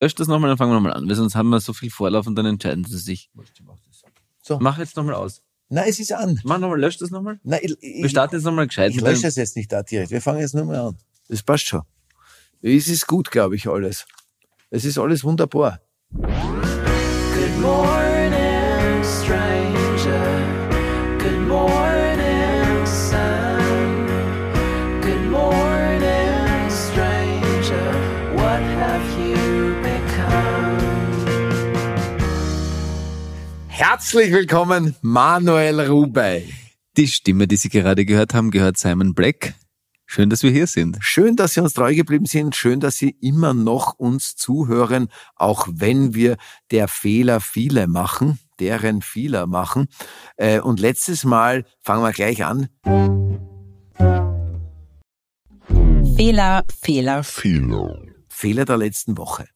[0.00, 2.26] Lösch das nochmal, dann fangen wir nochmal an, weil sonst haben wir so viel Vorlauf
[2.26, 3.30] und dann entscheiden sie sich.
[4.42, 4.58] So.
[4.58, 5.42] Mach jetzt nochmal aus.
[5.68, 6.40] Nein, es ist an.
[6.42, 7.38] Mach nochmal, lösch das nochmal.
[7.44, 8.90] Nein, ich, Wir ich, starten jetzt nochmal gescheit.
[8.92, 10.10] ich lösche es jetzt nicht da direkt.
[10.10, 10.98] Wir fangen jetzt nur mal an.
[11.28, 11.82] Das passt schon.
[12.62, 14.06] Es ist gut, glaube ich, alles.
[14.70, 15.80] Es ist alles wunderbar.
[16.12, 16.26] Good
[17.60, 18.09] morning,
[34.02, 36.54] Herzlich willkommen, Manuel Rubey.
[36.96, 39.52] Die Stimme, die Sie gerade gehört haben, gehört Simon Black.
[40.06, 40.96] Schön, dass wir hier sind.
[41.00, 42.56] Schön, dass Sie uns treu geblieben sind.
[42.56, 46.38] Schön, dass Sie immer noch uns zuhören, auch wenn wir
[46.70, 49.86] der Fehler viele machen, deren Fehler machen.
[50.38, 52.70] Äh, Und letztes Mal fangen wir gleich an.
[56.16, 57.22] Fehler, Fehler,
[58.30, 59.46] Fehler der letzten Woche.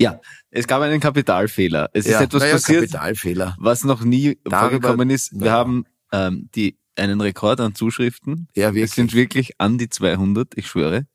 [0.00, 0.18] Ja,
[0.50, 1.90] es gab einen Kapitalfehler.
[1.92, 3.54] Es ist etwas naja, passiert, Kapitalfehler.
[3.58, 5.38] was noch nie Darüber- vorgekommen ist.
[5.38, 5.52] Wir Ja.
[5.52, 8.48] haben ähm, die, einen Rekord an Zuschriften.
[8.56, 11.06] Ja, Es sind wirklich an die 200, ich schwöre.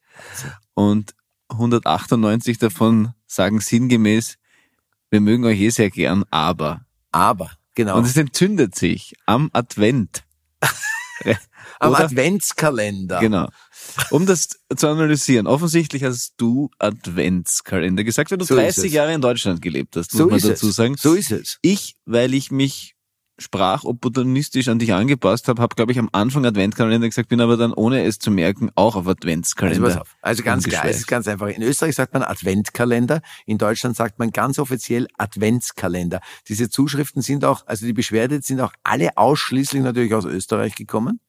[0.76, 1.16] Und
[1.50, 4.38] 198 davon sagen sinngemäß,
[5.10, 6.86] wir mögen euch eh sehr gern, aber.
[7.12, 7.98] Aber, genau.
[7.98, 10.24] Und es entzündet sich am Advent.
[11.80, 12.02] Am oder?
[12.06, 13.20] Adventskalender.
[13.20, 13.50] Genau.
[14.10, 18.94] Um das zu analysieren, offensichtlich hast du Adventskalender gesagt, weil du So ist 30 es.
[18.94, 20.76] Jahre in Deutschland gelebt hast, muss So man dazu es.
[20.76, 20.96] sagen.
[20.98, 21.58] So ist es.
[21.62, 22.96] Ich, weil ich mich
[23.38, 27.74] sprachopportunistisch an dich angepasst habe, habe, glaube ich, am Anfang Adventskalender gesagt, bin aber dann,
[27.74, 29.82] ohne es zu merken, auch auf Also Adventskalender.
[29.90, 30.16] pass auf.
[30.22, 31.48] Also ganz klar, es ist ganz einfach.
[31.48, 36.22] In Österreich sagt man Adventkalender, in Deutschland sagt man ganz offiziell Adventskalender.
[36.48, 41.20] Diese Zuschriften sind auch, also die Beschwerde sind auch alle ausschließlich natürlich aus Österreich gekommen.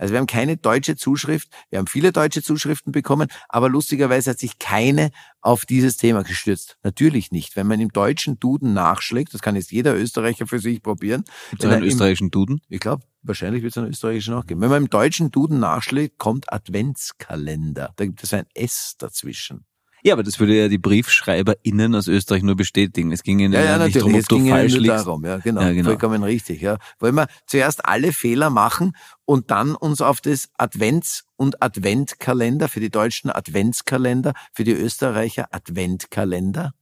[0.00, 4.38] Also wir haben keine deutsche Zuschrift, wir haben viele deutsche Zuschriften bekommen, aber lustigerweise hat
[4.38, 5.10] sich keine
[5.42, 6.78] auf dieses Thema gestürzt.
[6.82, 7.54] Natürlich nicht.
[7.56, 11.24] Wenn man im deutschen Duden nachschlägt, das kann jetzt jeder Österreicher für sich probieren.
[11.58, 12.60] Er im- österreichischen Duden?
[12.68, 14.60] ich glaube, wahrscheinlich wird es einen österreichischen auch geben.
[14.60, 17.92] Wenn man im deutschen Duden nachschlägt, kommt Adventskalender.
[17.96, 19.64] Da gibt es ein S dazwischen.
[20.02, 23.12] Ja, aber das würde ja die BriefschreiberInnen aus Österreich nur bestätigen.
[23.12, 24.88] Es ging ihnen ja, nicht darum, ob Es du ging ja falsch liegst.
[25.06, 25.24] darum.
[25.24, 25.60] Ja, genau.
[25.60, 25.88] Ja, genau.
[25.90, 26.60] Vollkommen richtig.
[26.62, 26.78] Ja.
[26.98, 28.96] Wollen wir zuerst alle Fehler machen
[29.26, 35.48] und dann uns auf das Advents- und Adventkalender für die Deutschen Adventskalender, für die Österreicher
[35.52, 36.72] Adventkalender,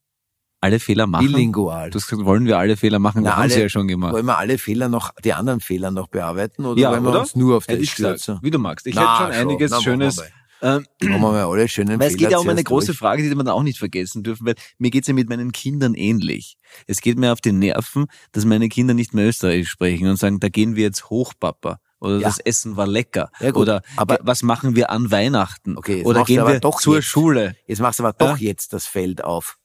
[0.60, 1.26] Alle Fehler machen.
[1.26, 1.90] bilingual.
[1.90, 3.22] Gesagt, wollen wir alle Fehler machen?
[3.22, 4.12] Na, haben alle- sie ja schon gemacht.
[4.12, 7.20] Wollen wir alle Fehler noch, die anderen Fehler noch bearbeiten oder Ja, wollen wir oder?
[7.20, 8.38] uns nur auf das stürzen?
[8.42, 8.86] Wie du magst.
[8.86, 10.16] Ich Na, hätte schon einiges na, Schönes.
[10.16, 10.26] mal.
[10.60, 12.98] Ähm, Machen wir alle schönen Weil es geht ja um eine große durch.
[12.98, 15.94] Frage, die wir dann auch nicht vergessen dürfen, weil mir geht's ja mit meinen Kindern
[15.94, 16.56] ähnlich.
[16.86, 20.40] Es geht mir auf die Nerven, dass meine Kinder nicht mehr Österreichisch sprechen und sagen,
[20.40, 21.78] da gehen wir jetzt hoch, Papa.
[22.00, 22.28] Oder Ja.
[22.28, 23.30] das Essen war lecker.
[23.40, 25.76] Ja, Oder aber- ge- was machen wir an Weihnachten?
[25.76, 27.06] Okay, Oder gehen aber wir doch zur jetzt.
[27.06, 27.56] Schule?
[27.66, 28.48] Jetzt machst du aber doch Ja.
[28.48, 29.56] jetzt das Feld auf.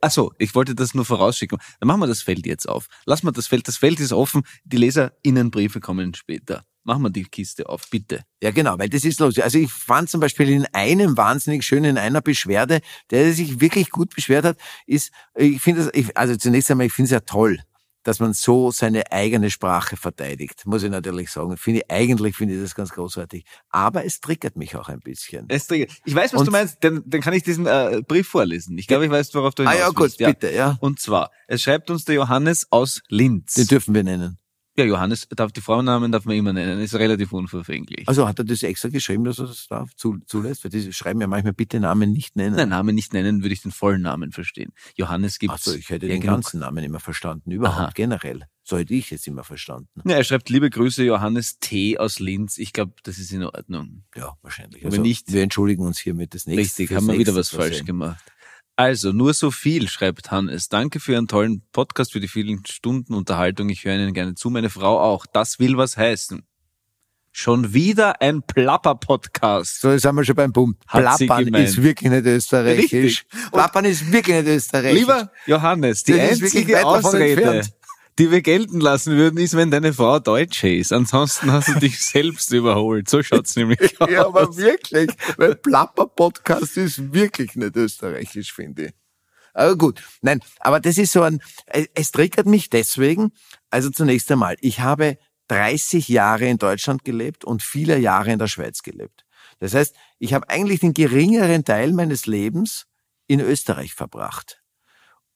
[0.00, 1.58] Ach so, ich wollte das nur vorausschicken.
[1.80, 2.86] Dann machen wir das Feld jetzt auf.
[3.04, 3.66] Lass mal das Feld.
[3.66, 4.42] Das Feld ist offen.
[4.64, 6.64] Die Leserinnenbriefe kommen später.
[6.84, 8.24] Machen wir die Kiste auf, bitte.
[8.42, 9.38] Ja, genau, weil das ist los.
[9.38, 13.90] Also ich fand zum Beispiel in einem wahnsinnig schön, in einer Beschwerde, der sich wirklich
[13.90, 17.20] gut beschwert hat, ist, ich finde es, ich- also zunächst einmal, ich finde es ja
[17.20, 17.60] toll,
[18.04, 21.56] dass man so seine eigene Sprache verteidigt, muss ich natürlich sagen.
[21.56, 23.44] Finde ich, eigentlich finde ich das ganz großartig.
[23.68, 25.46] Aber es triggert mich auch ein bisschen.
[25.48, 26.78] Es triggert- Ich weiß, was Und- du meinst.
[26.80, 28.76] Dann, dann kann ich diesen äh, Brief vorlesen.
[28.76, 30.18] Ich glaube, ich weiß, worauf du Ah hinaus ja, gut, willst.
[30.18, 30.76] bitte, ja.
[30.80, 33.54] Und zwar, es schreibt uns der Johannes aus Linz.
[33.54, 34.36] Den dürfen wir nennen.
[34.76, 38.08] Ja, Johannes, darf, die Vornamen darf man immer nennen, ist relativ unverfänglich.
[38.08, 40.64] Also hat er das extra geschrieben, dass er das darf, zu, zulässt?
[40.64, 42.56] Weil die schreiben ja manchmal bitte Namen nicht nennen.
[42.56, 44.72] Nein, Namen nicht nennen, würde ich den vollen Namen verstehen.
[44.96, 45.66] Johannes gibt's.
[45.66, 46.36] Also ich hätte den genug.
[46.36, 47.90] ganzen Namen immer verstanden, überhaupt, Aha.
[47.94, 48.44] generell.
[48.64, 49.88] So hätte ich jetzt immer verstanden.
[50.08, 51.98] Ja, er schreibt, liebe Grüße, Johannes T.
[51.98, 52.56] aus Linz.
[52.58, 54.04] Ich glaube, das ist in Ordnung.
[54.16, 54.82] Ja, wahrscheinlich.
[54.84, 56.82] Aber Also, nicht- wir entschuldigen uns hiermit das nächste.
[56.82, 58.24] Richtig, haben wir wieder was falsch gemacht.
[58.76, 60.68] Also, nur so viel, schreibt Hannes.
[60.68, 63.68] Danke für Ihren tollen Podcast, für die vielen Stunden Unterhaltung.
[63.68, 65.26] Ich höre Ihnen gerne zu, meine Frau auch.
[65.26, 66.42] Das will was heißen.
[67.34, 69.80] Schon wieder ein Plapper-Podcast.
[69.80, 70.82] So, jetzt sind wir schon beim Punkt.
[70.86, 72.92] Hat Plappern ist wirklich nicht österreichisch.
[72.92, 73.24] Richtig.
[73.46, 75.00] Und- Plappern ist wirklich nicht österreichisch.
[75.00, 77.72] Lieber Johannes, die einzige Ausrede, entfernt.
[78.18, 80.92] Die wir gelten lassen würden, ist, wenn deine Frau Deutsche ist.
[80.92, 83.08] Ansonsten hast du dich selbst überholt.
[83.08, 84.08] So schaut's nämlich aus.
[84.10, 85.10] Ja, aber wirklich.
[85.38, 88.92] Weil Plapper-Podcast ist wirklich nicht österreichisch, finde ich.
[89.54, 93.32] Aber gut, nein, aber das ist so ein, es- es triggert mich deswegen,
[93.70, 95.18] also zunächst einmal, ich habe
[95.48, 99.24] 30 Jahre in Deutschland gelebt und viele Jahre in der Schweiz gelebt.
[99.58, 102.86] Das heißt, ich habe eigentlich den geringeren Teil meines Lebens
[103.26, 104.62] in Österreich verbracht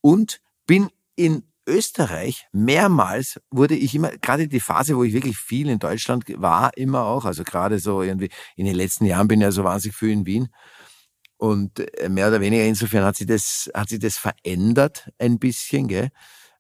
[0.01, 5.69] und bin in Österreich mehrmals wurde ich immer, gerade die Phase, wo ich wirklich viel
[5.69, 9.45] in Deutschland war, immer auch, also gerade so irgendwie, in den letzten Jahren bin ich
[9.45, 10.49] ja so wahnsinnig viel in Wien,
[11.39, 15.89] Und äh, mehr oder weniger insofern hat sich das, hat sich das verändert ein bisschen,
[15.89, 16.11] gell?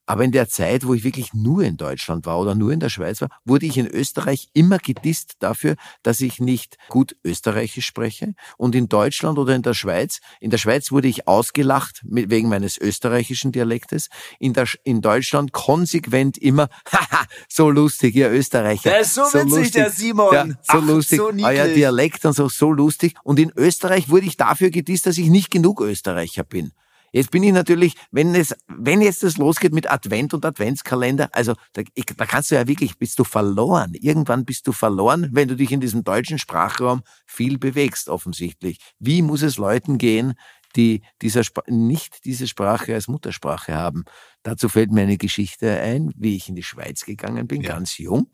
[0.06, 2.88] Aber in der Zeit, wo ich wirklich nur in Deutschland war oder nur in der
[2.88, 8.34] Schweiz war, wurde ich in Österreich immer gedisst dafür, dass ich nicht gut Österreichisch spreche.
[8.56, 12.78] Und in Deutschland oder in der Schweiz, in der Schweiz wurde ich ausgelacht wegen meines
[12.78, 14.08] österreichischen Dialektes.
[14.38, 18.90] In, der, in Deutschland konsequent immer, haha, so lustig, ihr Österreicher.
[18.90, 20.32] Der ist so witzig, der Simon.
[20.32, 21.18] Ja, so Ach, lustig.
[21.18, 21.66] so Euer.
[21.66, 23.14] Dialekt und so, so lustig.
[23.24, 26.72] Und in Österreich wurde ich dafür gedisst, dass ich nicht genug Österreicher bin.
[27.16, 31.54] Jetzt bin ich natürlich, wenn es, wenn jetzt das losgeht mit Advent und Adventskalender, also
[31.72, 33.94] da, ich, da kannst du ja wirklich, bist du verloren.
[33.94, 38.80] Irgendwann bist du verloren, wenn du dich in diesem deutschen Sprachraum viel bewegst, offensichtlich.
[38.98, 40.34] Wie muss es Leuten gehen,
[40.76, 44.04] die dieser nicht diese Sprache als Muttersprache haben?
[44.42, 47.70] Dazu fällt mir eine Geschichte ein, wie ich in die Schweiz gegangen bin, Ja.
[47.70, 48.30] ganz jung.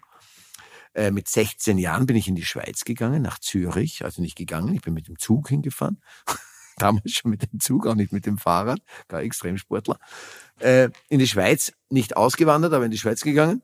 [0.95, 4.75] Äh, mit 16 Jahren bin ich in die Schweiz gegangen, nach Zürich, also nicht gegangen,
[4.75, 6.01] ich bin mit dem Zug hingefahren.
[6.77, 9.99] Damals schon mit dem Zug, auch nicht mit dem Fahrrad, gar Extremsportler.
[10.59, 13.63] Äh, in die Schweiz, nicht ausgewandert, aber in die Schweiz gegangen.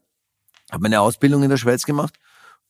[0.71, 2.15] Habe meine Ausbildung in der Schweiz gemacht.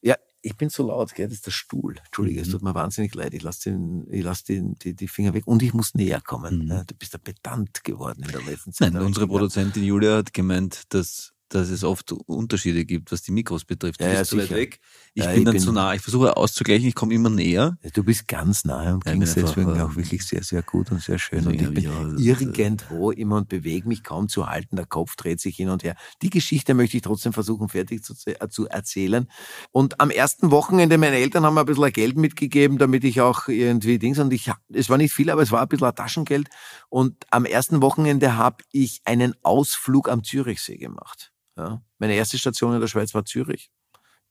[0.01, 1.97] Ja, ich bin so laut, gell, das ist der Stuhl.
[2.05, 2.47] Entschuldige, Mhm.
[2.47, 3.35] es tut mir wahnsinnig leid.
[3.35, 6.67] Ich lasse den, ich lass den, die, die Finger weg und ich muss näher kommen.
[6.67, 6.87] Mhm.
[6.87, 8.93] Du bist ja pedant geworden in der letzten Zeit.
[8.93, 13.65] Nein, unsere Produzentin Julia hat gemeint, dass, dass es oft Unterschiede gibt, was die Mikros
[13.65, 14.01] betrifft.
[14.01, 14.81] Du Ja, ja, bist zu weit weg.
[15.15, 15.95] Ich Ja, bin ich dann bin- zu nah.
[15.95, 17.77] Ich versuche auszugleichen, ich komme immer näher.
[17.95, 21.19] Du bist ganz nahe und Ja, klingst deswegen auch wirklich sehr, sehr gut und sehr
[21.19, 21.39] schön.
[21.39, 24.77] Also, und ich ja, bin ja, das- irgendwo immer und bewege mich kaum zu halten.
[24.77, 25.97] Der Kopf dreht sich hin und her.
[26.23, 29.27] Die Geschichte möchte ich trotzdem versuchen, fertig zu, äh, zu erzählen.
[29.73, 33.49] Und am ersten Wochenende, meine Eltern haben mir ein bisschen Geld mitgegeben, damit ich auch
[33.49, 36.49] irgendwie Dings, und ich, es war nicht viel, aber es war ein bisschen Taschengeld.
[36.91, 41.33] Und am ersten Wochenende habe ich einen Ausflug am Zürichsee gemacht.
[41.59, 41.83] Ja.
[41.99, 43.71] Meine erste Station in der Schweiz war Zürich.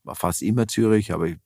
[0.04, 1.38] War fast immer Zürich, aber ich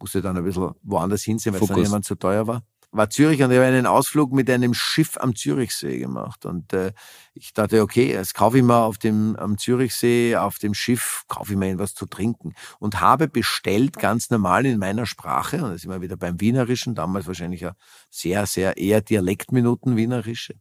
[0.00, 2.62] musste dann ein bisschen woanders hinsehen, weil es dann jemand zu teuer war.
[2.94, 6.44] War Zürich und ich habe einen Ausflug mit einem Schiff am Zürichsee gemacht.
[6.44, 6.92] Und äh,
[7.32, 11.52] ich dachte, okay, jetzt kaufe ich mal auf dem am Zürichsee, auf dem Schiff, kaufe
[11.52, 12.52] ich mir etwas zu trinken.
[12.80, 16.94] Und habe bestellt, ganz normal in meiner Sprache, und da sind wir wieder beim Wienerischen,
[16.94, 17.76] damals wahrscheinlich ja
[18.10, 20.56] sehr, sehr eher Dialektminuten Wienerische,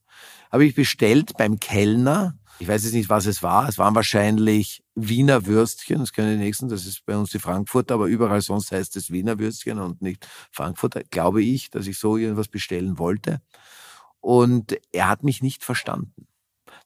[0.52, 3.68] habe ich bestellt beim Kellner, ich weiß jetzt nicht, was es war.
[3.68, 6.00] Es waren wahrscheinlich Wiener Würstchen.
[6.00, 6.69] Das können die nächsten.
[6.69, 10.28] Das ist bei uns die Frankfurter, aber überall sonst heißt es Wiener Würstchen und nicht
[10.52, 11.02] Frankfurter.
[11.10, 13.42] Glaube ich, dass ich so irgendwas bestellen wollte.
[14.19, 16.28] Und er hat mich nicht verstanden.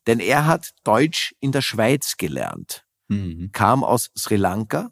[0.06, 3.50] Denn er hat Deutsch in der Schweiz gelernt Mhm.
[3.52, 4.90] kam aus Sri Lanka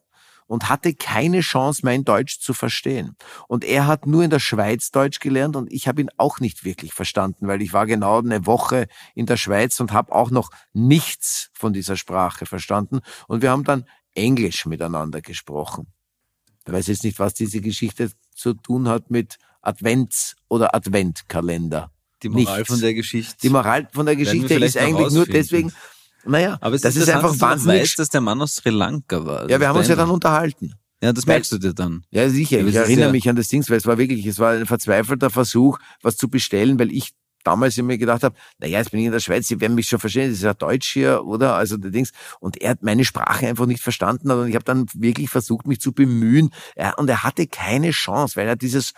[0.54, 3.16] und hatte keine Chance, mein Deutsch zu verstehen.
[3.48, 6.64] Und er hat nur in der Schweiz Deutsch gelernt und ich habe ihn auch nicht
[6.64, 8.86] wirklich verstanden, weil ich war genau eine Woche
[9.16, 13.00] in der Schweiz und habe auch noch nichts von dieser Sprache verstanden.
[13.26, 13.84] Und wir haben dann
[14.14, 15.88] Englisch miteinander gesprochen.
[16.68, 21.90] Ich weiß jetzt nicht, was diese Geschichte zu tun hat mit Advents- oder Adventkalender.
[22.22, 22.68] Die Moral Nichts.
[22.72, 23.34] von der Geschichte.
[23.42, 25.72] Die Moral von der Geschichte ist eigentlich nur deswegen,
[26.26, 29.48] naja, aber es das ist, einfach wahnsinnig weißt, dass der Mann aus Sri Lanka war.
[29.50, 30.74] ja, wir haben uns ja dann unterhalten.
[31.02, 32.04] Ja, das merkst du dir dann.
[32.10, 32.60] Ja, sicher.
[32.60, 35.28] Ich erinnere ja- mich an das Ding, weil es war wirklich, es war ein verzweifelter
[35.28, 37.12] Versuch, was zu bestellen, weil ich
[37.42, 39.98] damals immer gedacht habe, naja, jetzt bin ich in der Schweiz, Sie werden mich schon
[39.98, 41.56] verstehen, das ist ja Deutsch hier, oder?
[41.56, 42.12] Also der Dings.
[42.40, 45.78] Und er hat meine Sprache einfach nicht verstanden und ich habe dann wirklich versucht, mich
[45.78, 46.50] zu bemühen.
[46.74, 48.94] Ja, und er hatte keine Chance, weil er dieses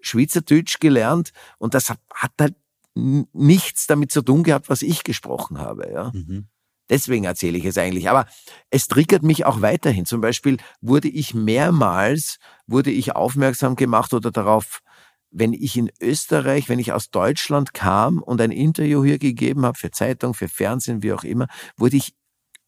[0.00, 1.98] Schweizerdeutsch gelernt und das hat,
[2.40, 2.54] halt
[2.94, 6.10] nichts damit zu tun gehabt, was ich gesprochen habe, ja.
[6.14, 6.46] Mhm.
[6.90, 8.08] Deswegen erzähle ich es eigentlich.
[8.10, 8.26] Aber
[8.70, 10.06] es triggert mich auch weiterhin.
[10.06, 14.80] Zum Beispiel wurde ich mehrmals, wurde ich aufmerksam gemacht oder darauf,
[15.30, 19.78] wenn ich in Österreich, wenn ich aus Deutschland kam und ein Interview hier gegeben habe,
[19.78, 22.14] für Zeitung, für Fernsehen, wie auch immer, wurde ich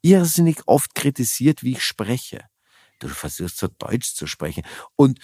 [0.01, 2.41] irrsinnig oft kritisiert, wie ich spreche.
[2.99, 4.63] Du versuchst so Deutsch zu sprechen.
[4.95, 5.19] Und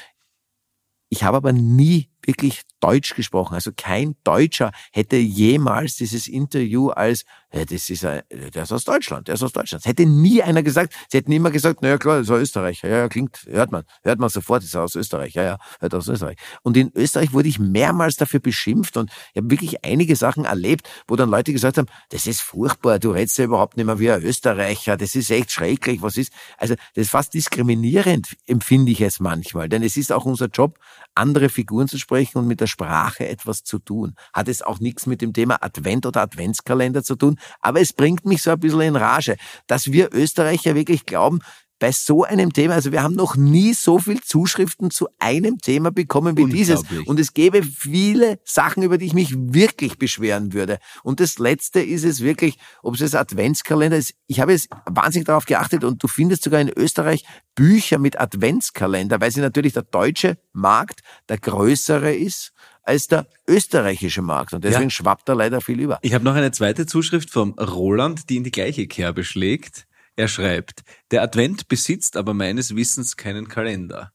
[1.09, 3.55] ich habe aber nie wirklich Deutsch gesprochen.
[3.55, 8.83] Also kein Deutscher hätte jemals dieses Interview als, ja, das ist ein, der ist aus
[8.83, 9.85] Deutschland, der ist aus Deutschland.
[9.85, 10.93] Es hätte nie einer gesagt.
[11.09, 12.89] Sie hätten immer gesagt, na ja klar, das ist ein Österreicher.
[12.89, 15.33] Ja, ja, klingt, hört man, hört man sofort, das ist aus Österreich.
[15.33, 16.37] Ja, ja, hört aus Österreich.
[16.61, 20.89] Und in Österreich wurde ich mehrmals dafür beschimpft und ich habe wirklich einige Sachen erlebt,
[21.07, 24.11] wo dann Leute gesagt haben, das ist furchtbar, du redest ja überhaupt nicht mehr wie
[24.11, 26.33] ein Österreicher, das ist echt schrecklich, was ist.
[26.57, 29.69] Also das ist fast diskriminierend, empfinde ich es manchmal.
[29.69, 30.79] Denn es ist auch unser Job,
[31.15, 34.15] andere Figuren zu sprechen und mit der Sprache etwas zu tun.
[34.33, 38.25] Hat es auch nichts mit dem Thema Advent oder Adventskalender zu tun, aber es bringt
[38.25, 39.35] mich so ein bisschen in Rage,
[39.67, 41.39] dass wir Österreicher wirklich glauben,
[41.83, 45.91] bei so einem Thema, also wir haben noch nie so viel Zuschriften zu einem Thema
[45.91, 46.81] bekommen wie dieses.
[47.05, 50.79] Und es gäbe viele Sachen, über die ich mich wirklich beschweren würde.
[51.03, 54.13] Und das Letzte ist es wirklich, ob es das Adventskalender ist.
[54.27, 59.19] Ich habe jetzt wahnsinnig darauf geachtet und du findest sogar in Österreich Bücher mit Adventskalender,
[59.19, 64.53] weil sie natürlich der deutsche Markt der größere ist als der österreichische Markt.
[64.53, 64.89] Und deswegen Ja.
[64.89, 65.99] schwappt da leider viel über.
[66.01, 69.85] Ich habe noch eine zweite Zuschrift vom Roland, die in die gleiche Kerbe schlägt.
[70.15, 74.11] Er schreibt, der Advent besitzt aber meines Wissens keinen Kalender.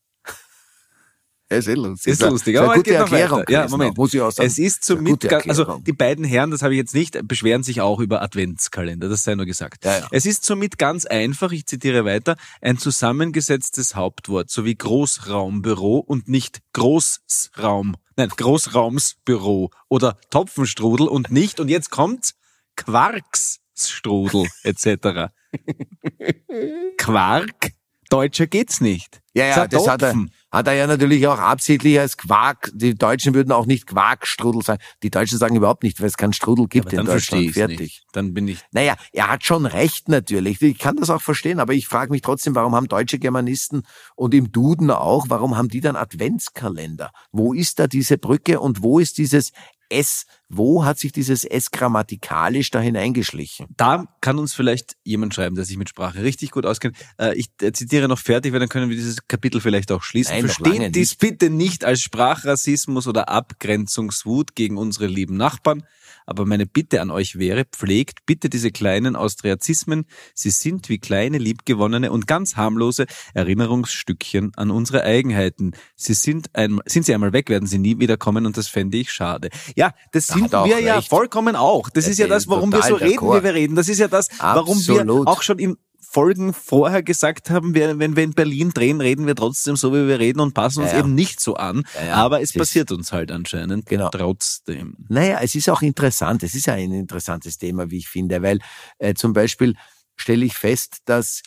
[1.50, 2.12] Ist eh lustig.
[2.12, 3.43] Ist lustig, ist eine aber gute Erklärung.
[3.49, 3.97] Ja, Moment.
[3.97, 4.47] Muss ich auch sagen.
[4.47, 7.81] Es ist gute ga- also die beiden Herren, das habe ich jetzt nicht, beschweren sich
[7.81, 9.87] auch über Adventskalender, das sei nur gesagt.
[9.87, 10.09] Ja, ja.
[10.11, 16.61] Es ist somit ganz einfach, ich zitiere weiter, ein zusammengesetztes Hauptwort sowie Großraumbüro und nicht
[16.75, 22.35] Großraum, nein, Großraumsbüro oder Topfenstrudel und nicht, und jetzt kommt
[22.76, 25.33] Quarksstrudel etc.
[26.99, 27.73] Quark?
[28.11, 29.21] Deutscher geht's nicht.
[29.35, 30.14] Ja, ja, das hat er,
[30.50, 32.71] hat er ja natürlich auch absichtlich als Quark.
[32.75, 34.83] Die Deutschen würden auch nicht Quarkstrudel sagen.
[35.02, 37.50] Die Deutschen sagen überhaupt nicht, weil es keinen Strudel gibt Aber in dann verstehe Deutschland.
[37.50, 37.81] ich Fertig.
[37.81, 38.05] nicht.
[38.12, 40.61] Dann bin ich Naja, er hat schon recht natürlich.
[40.62, 43.83] Ich kann das auch verstehen, aber ich frage mich trotzdem, warum haben deutsche Germanisten
[44.17, 47.11] und im Duden auch, warum haben die dann Adventskalender?
[47.31, 49.52] Wo ist da diese Brücke und wo ist dieses
[49.88, 50.26] S?
[50.49, 53.66] Wo hat sich dieses S grammatikalisch da hineingeschlichen?
[53.76, 56.97] da kann uns vielleicht jemand schreiben, der sich mit Sprache richtig gut auskennt.
[57.18, 60.35] Äh, ich äh, zitiere noch fertig, weil dann können wir dieses Kapitel vielleicht auch schließen.
[60.35, 65.85] Nein, Versteht dies bitte nicht als Sprachrassismus oder Abgrenzungswut gegen unsere lieben Nachbarn.
[66.28, 70.04] Aber meine Bitte an euch wäre, pflegt bitte diese kleinen Austriazismen.
[70.35, 75.73] Sie sind wie kleine, liebgewonnene und ganz harmlose Erinnerungsstückchen an unsere Eigenheiten.
[75.97, 79.11] Sie sind einmal, sind sie einmal weg, werden sie nie wiederkommen und das fände ich
[79.11, 79.49] schade.
[79.75, 81.08] Ja, das Da sind wir ja recht.
[81.08, 81.88] vollkommen auch.
[81.90, 83.75] Das Ja, ist ja das, warum wir so reden, wie wir reden.
[83.75, 85.26] Das ist ja das, warum wir Absolut.
[85.26, 85.76] auch schon in
[86.11, 90.09] Folgen vorher gesagt haben, wir, wenn wir in Berlin drehen, reden wir trotzdem so, wie
[90.09, 91.05] wir reden und passen uns Ja, ja.
[91.05, 91.85] eben nicht so an.
[92.03, 92.15] Ja.
[92.15, 94.09] Aber es passiert uns halt anscheinend Genau.
[94.09, 94.97] trotzdem.
[95.09, 96.43] Naja, es ist auch interessant.
[96.43, 98.59] Es ist ja ein interessantes Thema, wie ich finde, weil
[98.99, 99.75] äh, zum Beispiel
[100.17, 101.43] stelle ich fest, dass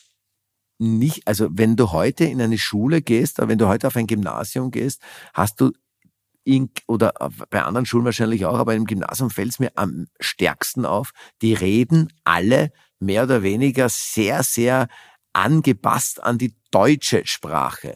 [0.77, 4.07] nicht, also wenn du heute in eine Schule gehst, oder wenn du heute auf ein
[4.07, 5.01] Gymnasium gehst,
[5.33, 5.71] hast du
[6.43, 7.13] in, oder
[7.49, 11.53] bei anderen Schulen wahrscheinlich auch, aber im Gymnasium fällt es mir am stärksten auf, die
[11.53, 14.87] reden alle mehr oder weniger sehr, sehr
[15.33, 17.95] angepasst an die deutsche Sprache.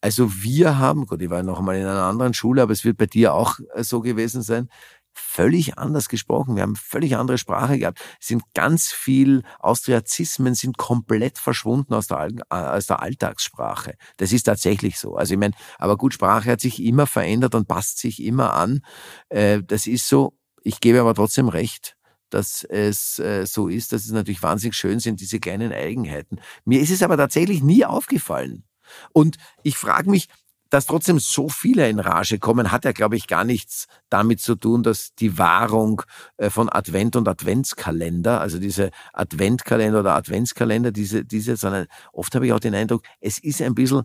[0.00, 2.96] Also wir haben, gut, ich war noch einmal in einer anderen Schule, aber es wird
[2.96, 4.68] bei dir auch äh, so gewesen sein,
[5.12, 6.56] völlig anders gesprochen.
[6.56, 8.00] Wir haben völlig andere Sprache gehabt.
[8.20, 13.94] Es sind ganz viel Austriazismen sind komplett verschwunden aus der, äh, aus der Alltagssprache.
[14.16, 15.16] Das ist tatsächlich so.
[15.16, 18.80] Also ich meine, aber gut, Sprache hat sich immer verändert und passt sich immer an.
[19.28, 20.36] Äh, Das ist so.
[20.62, 21.96] Ich gebe aber trotzdem recht
[22.30, 26.40] dass es äh, so ist, dass es natürlich wahnsinnig schön sind, diese kleinen Eigenheiten.
[26.64, 28.64] Mir ist es aber tatsächlich nie aufgefallen.
[29.12, 30.28] Und ich frage mich,
[30.70, 34.54] dass trotzdem so viele in Rage kommen, hat ja, glaube ich, gar nichts damit zu
[34.54, 36.02] tun, dass die Wahrung
[36.36, 42.46] äh, von Advent und Adventskalender, also diese Adventkalender oder Adventskalender, diese, diese, sondern oft habe
[42.46, 44.04] ich auch den Eindruck, es ist ein bisschen,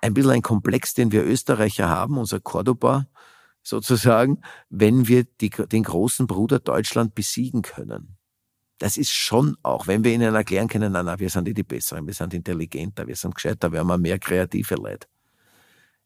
[0.00, 3.06] ein bisschen ein Komplex, den wir Österreicher haben, unser Cordoba
[3.66, 8.16] sozusagen, wenn wir die, den großen Bruder Deutschland besiegen können.
[8.78, 11.62] Das ist schon auch, wenn wir ihnen erklären können, na, na, wir sind eh die
[11.62, 15.06] Besseren, wir sind intelligenter, wir sind gescheiter, wir haben mehr kreative Leute.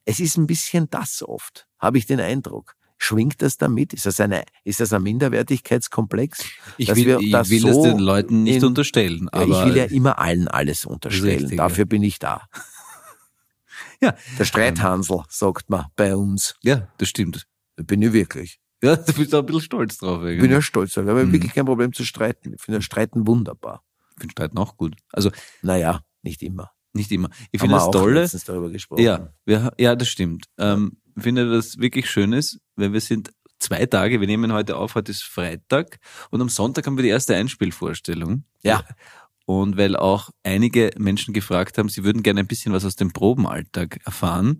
[0.04, 2.74] Es ist ein bisschen das oft, habe ich den Eindruck.
[3.02, 3.92] Schwingt das damit?
[3.94, 6.44] Ist das, eine, ist das ein Minderwertigkeitskomplex?
[6.76, 9.28] Ich will, wir ich will so das den Leuten nicht in- unterstellen.
[9.32, 11.40] Ja, Aber ich will ja immer allen alles unterstellen.
[11.40, 12.42] richtig, Dafür bin ich da.
[14.02, 14.14] Ja.
[14.38, 16.54] Der Streithansel, sagt man bei uns.
[16.62, 17.46] ja, das stimmt.
[17.84, 18.60] Bin ich wirklich.
[18.82, 20.24] Ja, du bist auch ein bisschen stolz drauf.
[20.24, 20.96] Ich bin ja stolz.
[20.96, 21.32] Wir haben Mhm.
[21.32, 22.54] wirklich kein Problem zu streiten.
[22.54, 23.82] Ich finde Streiten wunderbar.
[24.14, 24.96] Ich finde Streiten auch gut.
[25.12, 25.30] Also
[25.62, 26.70] Naja, nicht immer.
[26.92, 27.30] nicht immer.
[27.52, 28.28] Ich finde wir das auch Tolle.
[28.46, 29.02] darüber gesprochen.
[29.02, 30.46] Ja, wir, ja, das stimmt.
[30.58, 34.76] Ähm, ich finde, das wirklich schön ist, weil wir sind zwei Tage, wir nehmen heute
[34.76, 35.98] auf, heute ist Freitag
[36.30, 38.44] und am Sonntag haben wir die erste Einspielvorstellung.
[38.62, 38.82] Ja.
[39.46, 43.12] Und weil auch einige Menschen gefragt haben, sie würden gerne ein bisschen was aus dem
[43.12, 44.58] Probenalltag erfahren.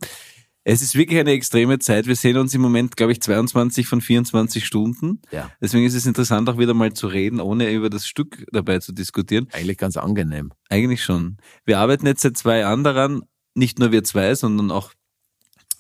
[0.63, 2.07] Es ist wirklich eine extreme Zeit.
[2.07, 5.23] Wir sehen uns im Moment, glaube ich, 22 von 24 Stunden.
[5.31, 5.51] Ja.
[5.61, 8.93] Deswegen ist es interessant, auch wieder mal zu reden, ohne über das Stück dabei zu
[8.93, 9.49] diskutieren.
[9.53, 10.53] Eigentlich ganz angenehm.
[10.69, 11.39] Eigentlich schon.
[11.65, 13.23] Wir arbeiten jetzt seit zwei Jahren daran,
[13.55, 14.93] nicht nur wir zwei, sondern auch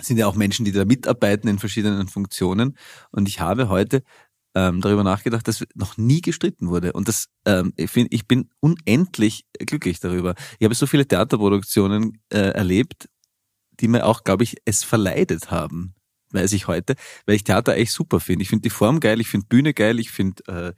[0.00, 2.76] sind ja auch Menschen, die da mitarbeiten in verschiedenen Funktionen.
[3.10, 4.02] Und ich habe heute
[4.54, 6.92] ähm, darüber nachgedacht, dass noch nie gestritten wurde.
[6.92, 10.34] Und das, ähm, ich, find, ich bin unendlich glücklich darüber.
[10.58, 13.08] Ich habe so viele Theaterproduktionen äh, erlebt,
[13.80, 15.94] die mir auch, glaube ich, es verleidet haben,
[16.32, 16.94] weiß ich heute,
[17.26, 18.42] weil ich Theater echt super finde.
[18.42, 20.72] Ich finde die Form geil, ich finde Bühne geil, ich finde äh,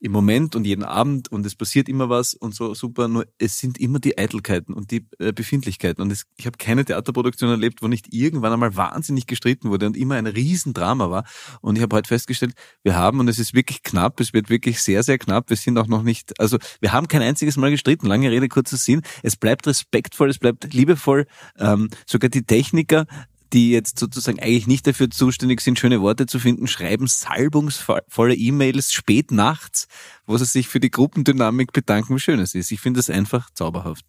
[0.00, 3.58] im Moment und jeden Abend und es passiert immer was und so super, nur es
[3.58, 7.82] sind immer die Eitelkeiten und die äh, Befindlichkeiten und es, ich habe keine Theaterproduktion erlebt,
[7.82, 11.24] wo nicht irgendwann einmal wahnsinnig gestritten wurde und immer ein Riesendrama war
[11.60, 14.80] und ich habe heute festgestellt, wir haben und es ist wirklich knapp, es wird wirklich
[14.80, 18.06] sehr, sehr knapp, wir sind auch noch nicht, also wir haben kein einziges Mal gestritten,
[18.06, 21.26] lange Rede, kurzer Sinn, es bleibt respektvoll, es bleibt liebevoll,
[21.58, 23.06] ähm, sogar die Techniker
[23.52, 28.92] die jetzt sozusagen eigentlich nicht dafür zuständig sind, schöne Worte zu finden, schreiben salbungsvolle E-Mails
[28.92, 29.88] spät nachts,
[30.26, 32.70] wo sie sich für die Gruppendynamik bedanken, wie schön es ist.
[32.70, 34.04] Ich finde das einfach zauberhaft.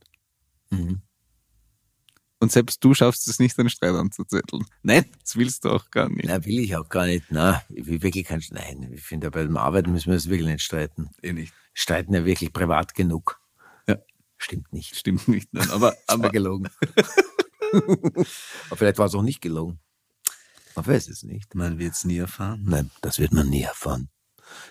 [0.70, 1.02] Mhm.
[2.42, 4.66] Und selbst du schaffst es nicht, einen Streit anzuzetteln.
[4.82, 6.26] Nein, das willst du auch gar nicht.
[6.26, 7.26] Na, will ich auch gar nicht.
[7.30, 10.48] Na, ich will wirklich kein, nein, ich finde, bei dem Arbeiten müssen wir das wirklich
[10.48, 11.10] nicht streiten.
[11.22, 11.54] Eh nicht.
[11.74, 13.42] Streiten ja wirklich privat genug.
[13.88, 13.98] Ja.
[14.38, 14.96] Stimmt nicht.
[14.96, 15.54] Stimmt nicht.
[15.54, 16.70] Nein, aber, Aber aber gelogen.
[17.74, 19.80] Aber vielleicht war es auch nicht gelogen.
[20.76, 21.56] Man weiß es nicht.
[21.56, 22.62] man wird es nie erfahren.
[22.66, 24.10] Nein, das wird man nie erfahren.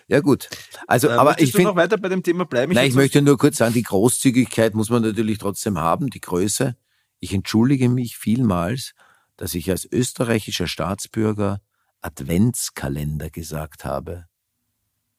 [0.07, 0.49] Ja gut.
[0.87, 2.73] Also, Äh, aber ich finde, noch weiter bei dem Thema bleiben?
[2.73, 6.19] nein, hätte ich möchte nur kurz sagen, die Großzügigkeit muss man natürlich trotzdem haben, die
[6.19, 6.75] Größe.
[7.19, 8.93] Ich entschuldige mich vielmals,
[9.37, 11.61] dass ich als österreichischer Staatsbürger
[12.01, 14.25] Adventskalender gesagt habe.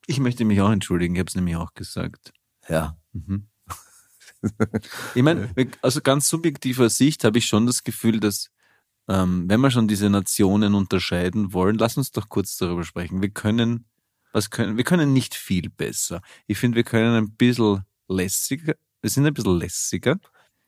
[0.06, 2.32] Ich möchte mich auch entschuldigen, ich habe es nämlich auch gesagt.
[2.68, 2.96] Ja.
[3.12, 3.46] Mhm.
[5.14, 8.50] Ich meine, aus ganz subjektiver Sicht habe ich schon das Gefühl, dass
[9.08, 13.20] ähm, wenn wir schon diese Nationen unterscheiden wollen, lass uns doch kurz darüber sprechen.
[13.20, 13.86] Wir können,
[14.32, 16.22] was können, wir können nicht viel besser.
[16.46, 20.16] Ich finde, wir können ein bisschen lässiger, wir sind ein bisschen lässiger.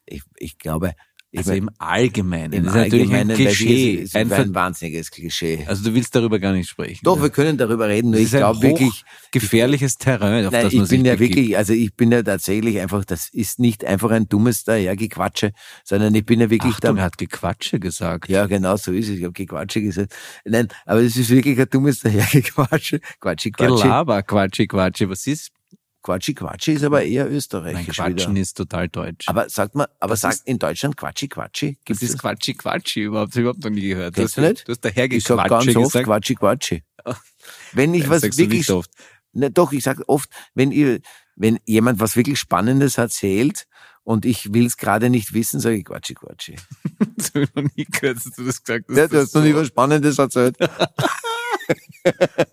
[0.07, 0.95] Ich, ich glaube,
[1.35, 2.53] Also im Allgemeinen.
[2.53, 3.97] im das ist natürlich ein Klischee.
[4.01, 5.65] es ist Ein ein, wahnsinniges Klischee.
[5.67, 7.01] also du willst darüber gar nicht sprechen.
[7.05, 10.53] Doch, wir können darüber reden, nur das ich ist ein glaube wirklich, gefährliches Terrain, auf
[10.53, 11.37] Nein, das man ich bin sich ja begibt.
[11.37, 15.53] wirklich, also ich bin ja tatsächlich einfach, das ist nicht einfach ein dummes Dahergequatsche,
[15.85, 18.29] sondern ich bin ja wirklich Achtung, er der, hat Gequatsche gesagt.
[18.29, 20.15] ja genau so ist es, ich habe Gequatsche gesagt.
[20.45, 25.09] Nein, aber es ist wirklich ein dummes Dahergequatsche, Quatschi, Quatschi, Gelaber, Quatschi, Quatschi.
[25.09, 25.51] Was ist?
[26.03, 28.43] Quatschi, Quatschi ist aber eher Nein, österreichisch Quatschen wieder.
[28.43, 29.29] ist total deutsch.
[29.29, 31.77] Aber sagt man, aber Das sagt ist- in Deutschland Quatschi, Quatschi?
[31.77, 32.19] das Gibt ist es?
[32.19, 34.15] Quatschi, Quatschi überhaupt, ich überhaupt noch nie gehört.
[34.15, 34.67] Kennst du nicht?
[34.67, 36.07] Du hast daher Ich sag ganz oft gesagt.
[36.07, 36.83] Quatschi, Quatschi.
[37.73, 38.91] Wenn ich Ja, was wirklich oft.
[39.33, 41.01] Na doch, ich sage oft, wenn ihr,
[41.37, 43.67] wenn jemand was wirklich Spannendes erzählt
[44.05, 46.57] und ich will es gerade nicht wissen, sage ich Quatschi, Quatschi.
[47.17, 48.97] Das habe ich noch nie gehört, dass du das gesagt hast.
[48.97, 50.57] Ja, du hast noch nie so- was Spannendes erzählt.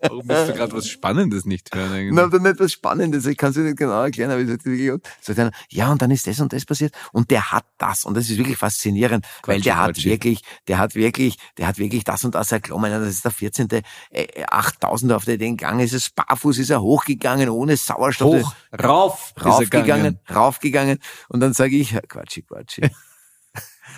[0.00, 2.14] Warum willst du gerade was Spannendes nicht hören eigentlich?
[2.14, 5.00] Na, dann nicht was Spannendes, ich kann es dir nicht genau erklären, aber ich sage
[5.20, 8.16] sagt einer, ja, und dann ist das und das passiert und der hat das und
[8.16, 10.10] das ist wirklich faszinierend, weil Quatschi, der hat Quatschi.
[10.10, 13.68] wirklich, der hat wirklich, der hat wirklich das und das erklommen, das ist der 14.
[14.10, 18.44] Äh, 8000 auf der den Gang, ist es barfuß, ist er hochgegangen, ohne Sauerstoff.
[18.44, 20.20] Hoch, rauf, raufgegangen, gegangen.
[20.30, 22.82] raufgegangen und dann sage ich, Quatschi, Quatschi.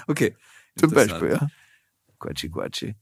[0.07, 0.37] Okay.
[0.77, 0.91] Zum.
[0.91, 1.49] Beispiel, ja.
[2.19, 2.95] Quatschi, Quatschi.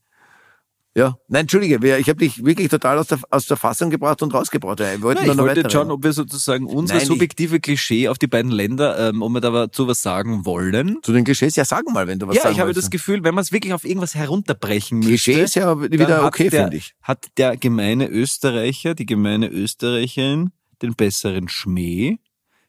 [0.96, 4.34] Ja, nein, Entschuldige, ich habe dich wirklich total aus der, aus der Fassung gebracht und
[4.34, 4.80] rausgebracht.
[4.80, 7.08] Wir wollten Nein, da ich noch wollte jetzt schauen, ob wir sozusagen unser Nein, ich-
[7.08, 10.98] subjektive Klischee auf die beiden Länder, ähm, ob wir dazu was sagen wollen.
[11.02, 13.22] Zu den Klischees, ja, sag mal, wenn du was ja, sagen ich habe das Gefühl,
[13.22, 16.94] wenn man es wirklich auf irgendwas herunterbrechen müsste, Klischee ist ja wieder okay, finde ich.
[17.02, 20.50] Hat der gemeine Österreicher, die gemeine Österreicherin
[20.82, 22.16] den besseren Schmäh,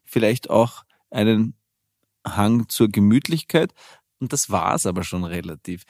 [0.06, 1.56] vielleicht auch einen
[2.28, 3.74] Hang zur Gemütlichkeit
[4.20, 5.84] und das war's aber schon relativ.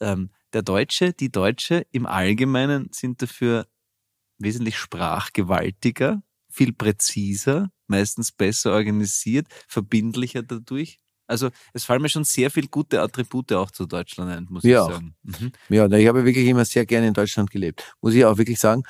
[0.00, 3.66] Ähm, der Deutsche, die Deutsche im Allgemeinen sind dafür
[4.38, 10.98] wesentlich sprachgewaltiger, viel präziser, meistens besser organisiert, verbindlicher dadurch.
[11.28, 14.86] Also es fallen mir schon sehr viel gute Attribute auch zu Deutschland ein, muss Ja.
[14.86, 15.16] ich sagen.
[15.24, 15.52] Mhm.
[15.68, 17.94] Ja, ich habe wirklich immer sehr gerne in Deutschland gelebt.
[18.00, 18.84] Muss ich auch wirklich sagen.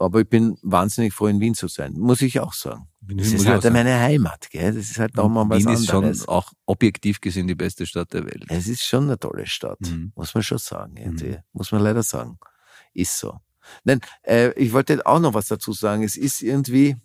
[0.00, 1.94] Aber ich bin wahnsinnig froh, in Wien zu sein.
[1.94, 2.88] Muss ich auch sagen.
[3.00, 4.72] Wien Das ist halt meine Heimat, gell?
[4.74, 6.28] Das ist halt auch mal was Wien ist schon anderes.
[6.28, 8.44] auch objektiv gesehen die beste Stadt der Welt.
[8.48, 10.12] Es ist schon eine tolle Stadt, Mhm.
[10.14, 10.94] muss man schon sagen.
[10.94, 11.38] Mhm.
[11.52, 12.38] muss man leider sagen.
[12.94, 13.38] Ist so.
[13.84, 16.02] Nein, äh, ich wollte auch noch was dazu sagen.
[16.02, 16.96] Es ist irgendwie,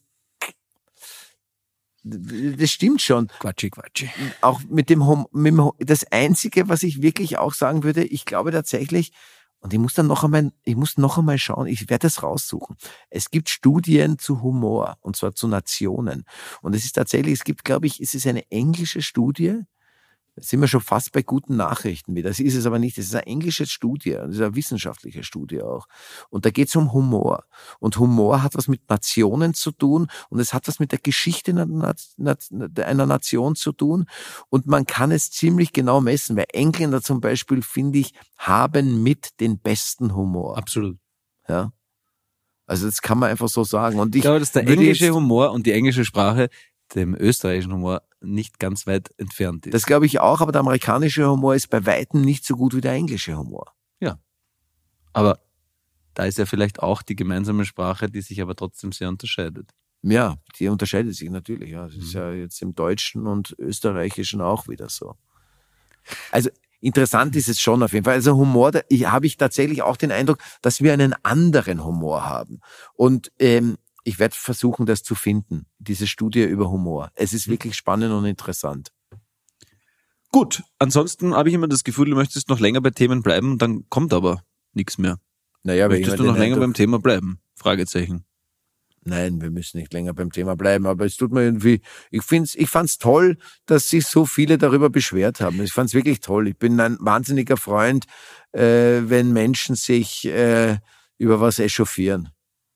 [2.03, 3.27] das stimmt schon.
[3.39, 4.09] Quatschi, Quatschi.
[4.41, 8.25] Auch mit dem, Hom mit dem das Einzige, was ich wirklich auch sagen würde, ich
[8.25, 9.11] glaube tatsächlich,
[9.63, 12.75] und ich muss dann noch einmal, ich muss noch einmal schauen, ich werde das raussuchen.
[13.09, 16.25] Es gibt Studien zu Humor, und zwar zu Nationen.
[16.61, 19.61] Und es ist tatsächlich, es gibt, glaube ich, es ist eine englische Studie,
[20.35, 22.29] sind wir schon fast bei guten Nachrichten wieder.
[22.29, 22.97] Das ist es aber nicht.
[22.97, 24.11] Das ist eine englische Studie.
[24.13, 25.87] Das ist eine wissenschaftliche Studie auch.
[26.29, 27.45] Und da geht es um Humor.
[27.79, 31.51] Und Humor hat was mit Nationen zu tun und es hat was mit der Geschichte
[31.51, 34.05] einer, Na- Na- einer Nation zu tun.
[34.49, 39.39] Und man kann es ziemlich genau messen, weil Engländer zum Beispiel, finde ich, haben mit
[39.39, 40.57] den besten Humor.
[40.57, 40.97] Absolut.
[41.47, 41.71] Ja.
[42.65, 43.99] Also das kann man einfach so sagen.
[43.99, 46.49] Und Ich ich glaube, dass der englische Humor und die englische Sprache
[46.95, 49.73] dem österreichischen Humor nicht ganz weit entfernt ist.
[49.73, 52.81] Das glaube ich auch, aber der amerikanische Humor ist bei weitem nicht so gut wie
[52.81, 53.73] der englische Humor.
[55.15, 55.39] aber
[56.15, 59.69] da ist ja vielleicht auch die gemeinsame Sprache, die sich aber trotzdem sehr unterscheidet.
[60.01, 61.69] Ja, die unterscheidet sich natürlich.
[61.69, 62.01] Ja, das Mhm.
[62.01, 65.15] ist ja jetzt im Deutschen und Österreichischen auch wieder so.
[66.31, 66.49] Also
[66.81, 68.15] interessant ist es schon auf jeden Fall.
[68.15, 72.59] Also Humor, da habe ich tatsächlich auch den Eindruck, dass wir einen anderen Humor haben.
[72.95, 77.11] Und ähm, ich werde versuchen, das zu finden, diese Studie über Humor.
[77.15, 77.37] Es Mhm.
[77.37, 78.91] ist wirklich spannend und interessant.
[80.31, 83.87] Gut, ansonsten habe ich immer das Gefühl, du möchtest noch länger bei Themen bleiben, dann
[83.89, 85.19] kommt aber nichts mehr.
[85.61, 87.39] Naja, Möchtest du noch länger beim Thema bleiben?
[87.55, 88.25] Fragezeichen.
[89.05, 92.55] Nein, wir müssen nicht länger beim Thema bleiben, aber es tut mir irgendwie, ich find's,
[92.55, 95.61] ich fand's toll, dass sich so viele darüber beschwert haben.
[95.61, 96.47] Ich fand's wirklich toll.
[96.47, 98.05] Ich bin ein wahnsinniger Freund,
[98.53, 100.77] äh, wenn Menschen sich äh,
[101.17, 102.29] über was echauffieren.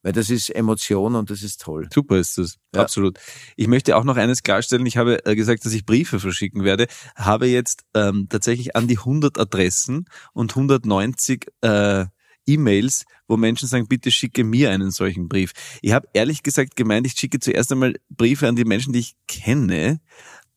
[0.07, 1.89] Weil das ist Emotion und das ist toll.
[1.93, 2.59] Super ist das.
[2.73, 2.79] Ja.
[2.79, 3.19] Absolut.
[3.57, 4.85] Ich möchte auch noch eines klarstellen.
[4.85, 6.87] Ich habe äh, gesagt, dass ich Briefe verschicken werde.
[7.17, 12.05] Habe jetzt ähm, tatsächlich an die 100 Adressen und 190 äh,
[12.45, 15.51] E-Mails, wo Menschen sagen, bitte schicke mir einen solchen Brief.
[15.81, 19.15] Ich habe ehrlich gesagt gemeint, ich schicke zuerst einmal Briefe an die Menschen, die ich
[19.27, 19.99] kenne.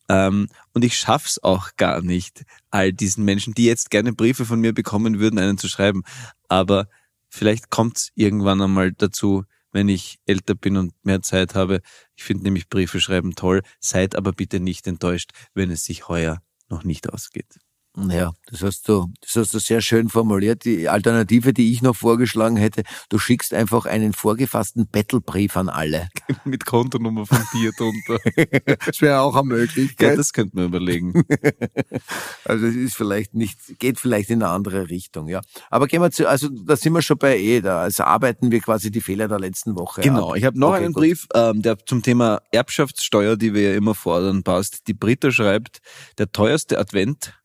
[0.07, 4.61] Ähm, und ich schaff's auch gar nicht, all diesen Menschen, die jetzt gerne Briefe von
[4.61, 6.03] mir bekommen würden, einen zu schreiben.
[6.47, 6.87] Aber
[7.31, 11.81] vielleicht kommt's irgendwann einmal dazu, wenn ich älter bin und mehr Zeit habe.
[12.15, 13.61] Ich finde nämlich Briefe schreiben toll.
[13.79, 17.59] Seid aber bitte nicht enttäuscht, wenn es sich heuer noch nicht ausgeht.
[17.97, 20.63] Ja, das hast du, das hast du sehr schön formuliert.
[20.63, 26.07] Die Alternative, die ich noch vorgeschlagen hätte, du schickst einfach einen vorgefassten Battlebrief an alle.
[26.45, 28.19] Mit Kontonummer von dir drunter.
[28.85, 30.17] Das wäre auch eine ja, Möglichkeit.
[30.17, 31.23] das könnte man überlegen.
[32.45, 35.41] Also es ist vielleicht nicht, geht vielleicht in eine andere Richtung, ja.
[35.69, 38.59] Aber gehen wir zu, also da sind wir schon bei eh, da also arbeiten wir
[38.59, 40.01] quasi die Fehler der letzten Woche.
[40.01, 40.37] Genau, ab.
[40.37, 41.03] ich habe noch Okay, einen gut.
[41.03, 44.87] Brief, ähm, der zum Thema Erbschaftssteuer, die wir ja immer fordern, passt.
[44.87, 45.81] Die Britta schreibt,
[46.17, 47.40] der teuerste Adventkalender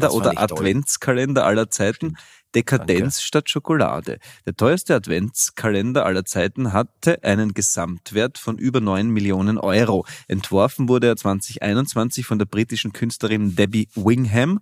[0.00, 0.58] das fand oder ich toll.
[0.58, 2.16] Adventskalender aller Zeiten,
[2.54, 4.18] Dekadenz statt Schokolade.
[4.44, 10.04] Der teuerste Adventskalender aller Zeiten hatte einen Gesamtwert von über 9 Millionen Euro.
[10.28, 14.60] Entworfen wurde er 2021 von der britischen Künstlerin Debbie Wingham,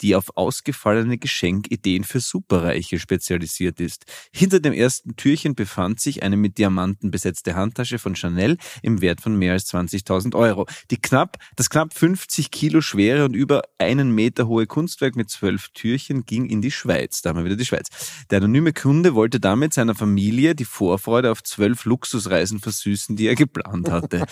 [0.00, 4.04] die auf ausgefallene Geschenkideen für Superreiche spezialisiert ist.
[4.32, 9.20] Hinter dem ersten Türchen befand sich eine mit Diamanten besetzte Handtasche von Chanel im Wert
[9.20, 10.66] von mehr als 20.000 Euro.
[10.90, 15.68] Die knapp, das knapp 50 Kilo schwere und über einen Meter hohe Kunstwerk mit zwölf
[15.70, 17.22] Türchen ging in die Schweiz.
[17.22, 17.88] Da haben wir wieder die Schweiz.
[18.30, 23.34] Der anonyme Kunde wollte damit seiner Familie die Vorfreude auf zwölf Luxusreisen versüßen, die er
[23.34, 24.26] geplant hatte.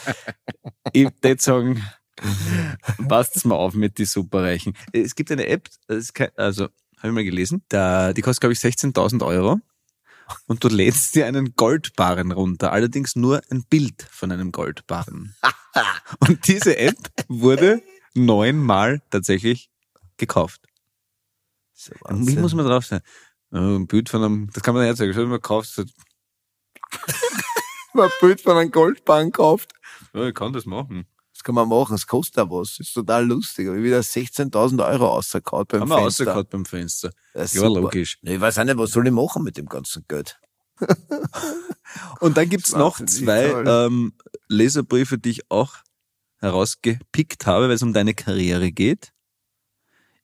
[0.92, 1.82] ich würde sagen,
[3.08, 4.76] passt's mal auf mit die Superreichen.
[4.92, 5.68] Es gibt eine App,
[6.14, 6.64] kein, also
[6.98, 9.60] habe ich mal gelesen, da, die kostet glaube ich 16.000 Euro
[10.46, 15.34] und du lädst dir einen Goldbarren runter, allerdings nur ein Bild von einem Goldbarren.
[16.20, 16.98] und diese App
[17.28, 17.82] wurde
[18.14, 19.70] neunmal tatsächlich
[20.16, 20.62] gekauft.
[22.08, 23.00] Wie muss man drauf sein?
[23.50, 25.86] Ein Bild von einem, das kann man sagen, schau, man kauft, Wenn
[27.94, 29.72] man ein Bild von einem Goldbahn kauft.
[30.14, 31.06] ja, ich kann das machen.
[31.46, 32.80] Kann man machen, es kostet auch was.
[32.80, 33.68] Ist total lustig.
[33.68, 36.24] Aber wieder 16.000 Euro rausgekaut beim Haben wir Fenster.
[36.24, 37.12] rausgekaut beim Fenster.
[37.34, 37.82] Das Ja, super.
[37.82, 38.18] logisch.
[38.22, 40.40] Ich weiß auch nicht, was soll ich machen mit dem ganzen Geld?
[42.18, 44.14] Und dann gibt's noch zwei ähm,
[44.48, 45.76] Leserbriefe, die ich auch
[46.38, 49.12] herausgepickt habe, weil es um deine Karriere geht.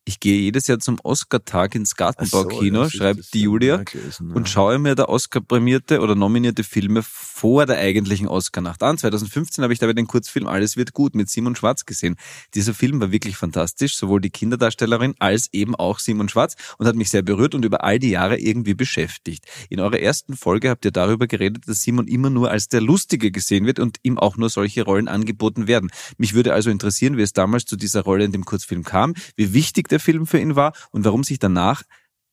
[0.05, 3.85] Ich gehe jedes Jahr zum Oscar-Tag ins Gartenbaukino, schreibt die Julia,
[4.33, 8.97] und schaue mir da Oscar-prämierte oder nominierte Filme vor der eigentlichen Oscar-Nacht an.
[8.97, 12.17] 2015 habe ich dabei den Kurzfilm Alles wird gut mit Simon Schwarz gesehen.
[12.53, 16.97] Dieser Film war wirklich fantastisch, sowohl die Kinderdarstellerin als eben auch Simon Schwarz und hat
[16.97, 19.45] mich sehr berührt und über all die Jahre irgendwie beschäftigt.
[19.69, 23.31] In eurer ersten Folge habt ihr darüber geredet, dass Simon immer nur als der Lustige
[23.31, 25.91] gesehen wird und ihm auch nur solche Rollen angeboten werden.
[26.17, 29.53] Mich würde also interessieren, wie es damals zu dieser Rolle in dem Kurzfilm kam, wie
[29.53, 31.83] wichtig der Film für ihn war und warum sich danach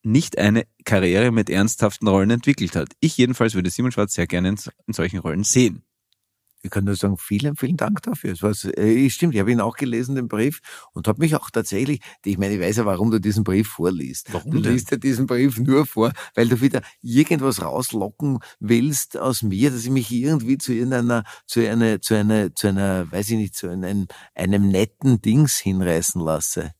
[0.03, 2.89] nicht eine Karriere mit ernsthaften Rollen entwickelt hat.
[2.99, 5.83] Ich jedenfalls würde Simon Schwarz sehr gerne in, in solchen Rollen sehen.
[6.63, 8.33] Ich kann nur sagen, vielen, vielen Dank dafür.
[8.33, 10.59] Es war, äh, stimmt, ich habe ihn auch gelesen, den Brief,
[10.93, 14.31] und habe mich auch tatsächlich, ich meine, ich weiß ja, warum du diesen Brief vorliest.
[14.31, 19.41] Warum du liest ja diesen Brief nur vor, weil du wieder irgendwas rauslocken willst aus
[19.41, 23.37] mir, dass ich mich irgendwie zu irgendeiner, zu einer, zu einer, zu einer, weiß ich
[23.37, 26.73] nicht, zu einem, einem netten Dings hinreißen lasse.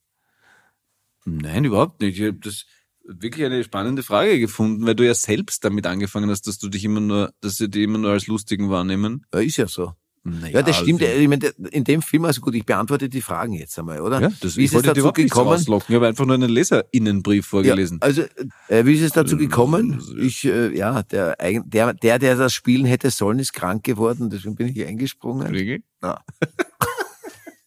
[1.26, 2.20] Nein, überhaupt nicht.
[2.20, 2.66] Ich habe das
[3.04, 6.84] wirklich eine spannende Frage gefunden, weil du ja selbst damit angefangen hast, dass du dich
[6.84, 9.26] immer nur, dass sie dich immer nur als Lustigen wahrnehmen.
[9.34, 9.94] Ja, ist ja so.
[10.24, 11.02] Naja, Ja, das stimmt.
[11.02, 14.22] Also, Ich meine, in dem Film, also gut, ich beantworte die Fragen jetzt einmal, oder?
[14.22, 15.60] ja, das, Wie ist es dazu gekommen?
[15.60, 17.98] Ich habe einfach nur einen Leserinnenbrief vorgelesen.
[18.02, 18.22] Ja, also,
[18.68, 20.00] äh, wie ist es dazu gekommen?
[20.20, 24.56] Ich, äh, ja, der, der, der, der das spielen hätte sollen, ist krank geworden, deswegen
[24.56, 25.48] bin ich eingesprungen.
[25.48, 25.82] Kriege?
[26.02, 26.24] Na.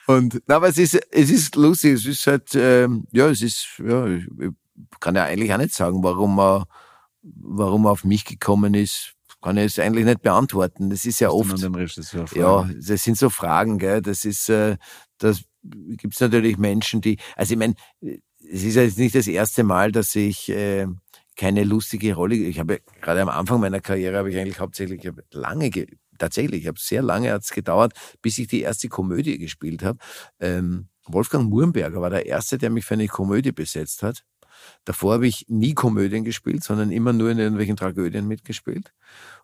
[0.09, 3.68] Und, na, aber es ist, es ist lustig, es ist halt, ähm, ja, es ist,
[3.79, 4.27] ja, ich,
[5.01, 6.66] kann ja eigentlich auch nicht sagen, warum er,
[7.23, 10.88] warum er auf mich gekommen ist, kann ich es eigentlich nicht beantworten.
[10.88, 11.51] Das ist ja Oft.
[12.35, 14.01] ja, das sind so Fragen, gell?
[14.01, 14.79] Das ist, äh,
[15.18, 19.62] das gibt's natürlich Menschen, die, also ich meine, es ist ja jetzt nicht das erste
[19.62, 20.87] Mal, dass ich äh,
[21.37, 25.12] keine lustige Rolle, ich habe gerade am Anfang meiner Karriere habe ich eigentlich hauptsächlich ich
[25.33, 25.87] lange ge
[26.18, 29.98] tatsächlich, ich habe sehr lange hat's gedauert, bis ich die erste Komödie gespielt habe.
[30.40, 34.24] Ähm, Wolfgang Murnberger war der Erste, der mich für eine Komödie besetzt hat.
[34.85, 38.92] Davor habe ich nie Komödien gespielt, sondern immer nur in irgendwelchen Tragödien mitgespielt.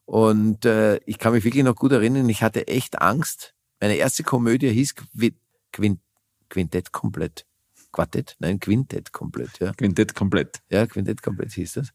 [0.05, 3.55] Und äh, ich kann mich wirklich noch gut erinnern, ich hatte echt Angst.
[3.81, 5.37] Meine erste Komödie hieß Quint,
[5.73, 6.01] Quint,
[6.49, 7.47] Quintett komplett.
[7.93, 8.37] Quartett?
[8.41, 9.73] Nein, Quintett komplett, ja.
[9.73, 10.61] Quintett komplett.
[10.69, 11.89] Ja, Quintett komplett hieß das.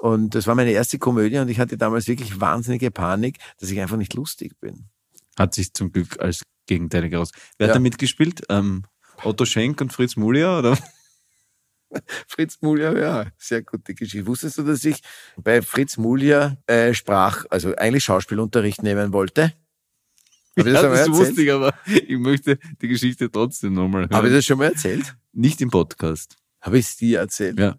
[0.00, 3.78] Und das war meine erste Komödie und ich hatte damals wirklich wahnsinnige Panik, dass ich
[3.80, 4.86] einfach nicht lustig bin.
[5.38, 7.32] Hat sich zum Glück als Gegenteil heraus.
[7.58, 7.70] Wer Ja.
[7.70, 8.42] hat da mitgespielt?
[8.48, 8.84] Ähm,
[9.22, 10.78] Otto Schenk und Fritz Mulia, oder?
[12.28, 14.26] Fritz Mulia, ja, sehr gute Geschichte.
[14.26, 15.00] Wusstest du, dass ich
[15.36, 19.52] bei Fritz Mulia äh, Sprach, also eigentlich Schauspielunterricht nehmen wollte?
[20.56, 24.14] Hab ich das, mal das wusste ich, aber ich möchte die Geschichte trotzdem nochmal hören.
[24.14, 25.14] Habe ich das schon mal erzählt?
[25.32, 26.36] Nicht im Podcast.
[26.60, 27.58] Habe ich es dir erzählt?
[27.58, 27.76] Ja.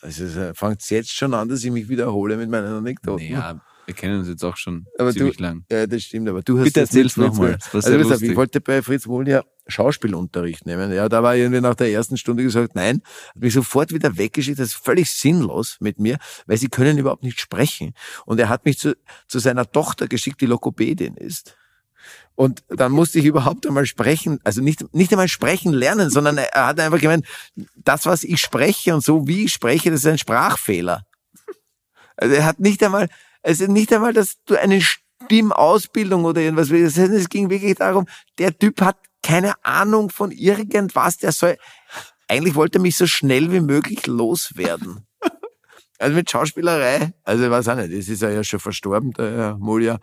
[0.00, 3.32] Also es fängt jetzt schon an, dass ich mich wiederhole mit meinen Anekdoten.
[3.32, 5.64] Naja, wir kennen uns jetzt auch schon Aber ziemlich du- lang.
[5.70, 7.58] Ja, das stimmt, aber du hast Bitte erzähl's nochmal.
[7.72, 8.30] Also, lustig.
[8.30, 10.92] ich wollte bei Fritz Mulia Schauspielunterricht nehmen.
[10.92, 13.02] Ja, da war irgendwie nach der ersten Stunde gesagt, nein,
[13.34, 14.58] hat mich sofort wieder weggeschickt.
[14.58, 17.92] Das ist völlig sinnlos mit mir, weil sie können überhaupt nicht sprechen.
[18.24, 21.56] Und er hat mich zu, zu seiner Tochter geschickt, die Lokopädin ist.
[22.34, 26.66] Und dann musste ich überhaupt einmal sprechen, also nicht, nicht einmal sprechen lernen, sondern er
[26.66, 27.26] hat einfach gemeint,
[27.74, 31.02] das, was ich spreche und so wie ich spreche, das ist ein Sprachfehler.
[32.16, 33.08] Also er hat nicht einmal,
[33.42, 36.98] also nicht einmal, dass du eine Stimmausbildung oder irgendwas willst.
[36.98, 38.06] Es ging wirklich darum,
[38.38, 41.56] der Typ hat keine Ahnung von irgendwas, der soll,
[42.28, 45.06] eigentlich wollte er mich so schnell wie möglich loswerden.
[45.98, 49.58] Also mit Schauspielerei, also ich weiß auch nicht, das ist ja schon verstorben, der Herr
[49.58, 49.98] Mulja.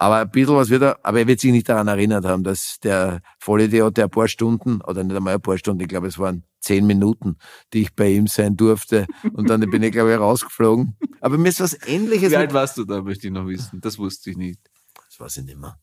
[0.00, 2.78] Aber ein bisschen was wird er, aber er wird sich nicht daran erinnert haben, dass
[2.80, 6.18] der Vollidiot, der ein paar Stunden, oder nicht einmal ein paar Stunden, ich glaube, es
[6.20, 7.36] waren zehn Minuten,
[7.72, 9.06] die ich bei ihm sein durfte.
[9.32, 10.96] Und dann bin ich, glaube ich, rausgeflogen.
[11.20, 12.30] Aber mir ist was Ähnliches.
[12.30, 13.80] Wie alt warst du da, möchte ich noch wissen.
[13.80, 14.60] Das wusste ich nicht.
[14.94, 15.78] Das weiß ich nicht mehr.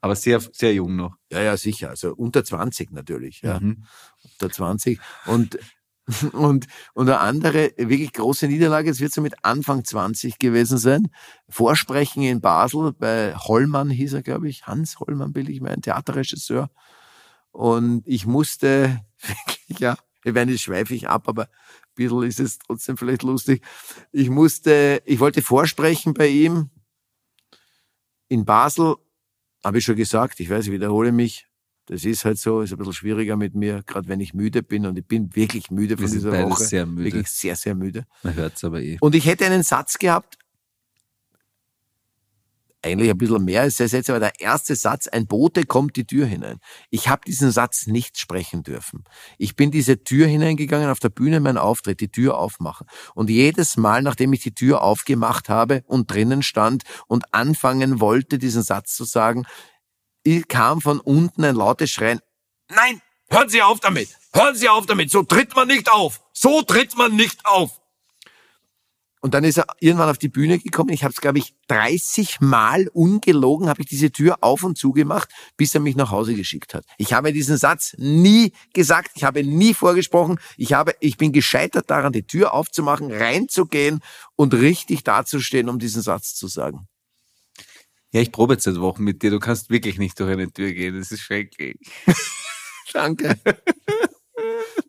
[0.00, 1.16] Aber sehr, sehr jung noch.
[1.30, 1.90] Ja, ja, sicher.
[1.90, 3.58] Also unter 20 natürlich, ja.
[3.58, 3.84] Mhm.
[4.22, 5.00] Unter 20.
[5.26, 5.58] Und,
[6.32, 11.08] und, und eine andere wirklich große Niederlage, es wird so mit Anfang 20 gewesen sein.
[11.48, 14.66] Vorsprechen in Basel bei Hollmann hieß er, glaube ich.
[14.66, 16.70] Hans Hollmann bilde ich mein Theaterregisseur.
[17.52, 19.00] Und ich musste
[19.78, 23.64] ja, ich werde nicht schweife ich ab, aber ein bisschen ist es trotzdem vielleicht lustig.
[24.12, 26.70] Ich musste, ich wollte vorsprechen bei ihm
[28.28, 28.96] in Basel,
[29.64, 31.46] habe ich schon gesagt, ich weiß, ich wiederhole mich.
[31.86, 34.86] Das ist halt so, ist ein bisschen schwieriger mit mir, gerade wenn ich müde bin
[34.86, 36.64] und ich bin wirklich müde Wir von sind dieser Woche.
[36.64, 37.04] sehr müde.
[37.04, 38.04] Wirklich sehr, sehr müde.
[38.22, 38.96] Man hört's aber eh.
[39.00, 40.38] Und ich hätte einen Satz gehabt,
[42.82, 46.06] eigentlich ein bisschen mehr als der Satz, aber der erste Satz, ein Bote kommt die
[46.06, 46.58] Tür hinein.
[46.90, 49.04] Ich habe diesen Satz nicht sprechen dürfen.
[49.36, 52.86] Ich bin diese Tür hineingegangen, auf der Bühne mein Auftritt, die Tür aufmachen.
[53.14, 58.38] Und jedes Mal, nachdem ich die Tür aufgemacht habe und drinnen stand und anfangen wollte,
[58.38, 59.44] diesen Satz zu sagen,
[60.48, 62.20] kam von unten ein lautes Schreien.
[62.68, 64.16] Nein, hören Sie auf damit!
[64.32, 65.10] Hören Sie auf damit!
[65.10, 66.20] So tritt man nicht auf!
[66.32, 67.80] So tritt man nicht auf!
[69.22, 70.90] Und dann ist er irgendwann auf die Bühne gekommen.
[70.90, 74.92] Ich habe es, glaube ich, 30 Mal ungelogen, habe ich diese Tür auf und zu
[74.92, 75.28] gemacht,
[75.58, 76.84] bis er mich nach Hause geschickt hat.
[76.96, 80.40] Ich habe diesen Satz nie gesagt, ich habe nie vorgesprochen.
[80.56, 84.00] Ich habe, ich bin gescheitert daran, die Tür aufzumachen, reinzugehen
[84.36, 86.88] und richtig dazustehen, um diesen Satz zu sagen.
[88.12, 89.30] Ja, ich probe jetzt seit Wochen mit dir.
[89.30, 90.98] Du kannst wirklich nicht durch eine Tür gehen.
[90.98, 91.78] Das ist schrecklich.
[92.92, 93.38] Danke.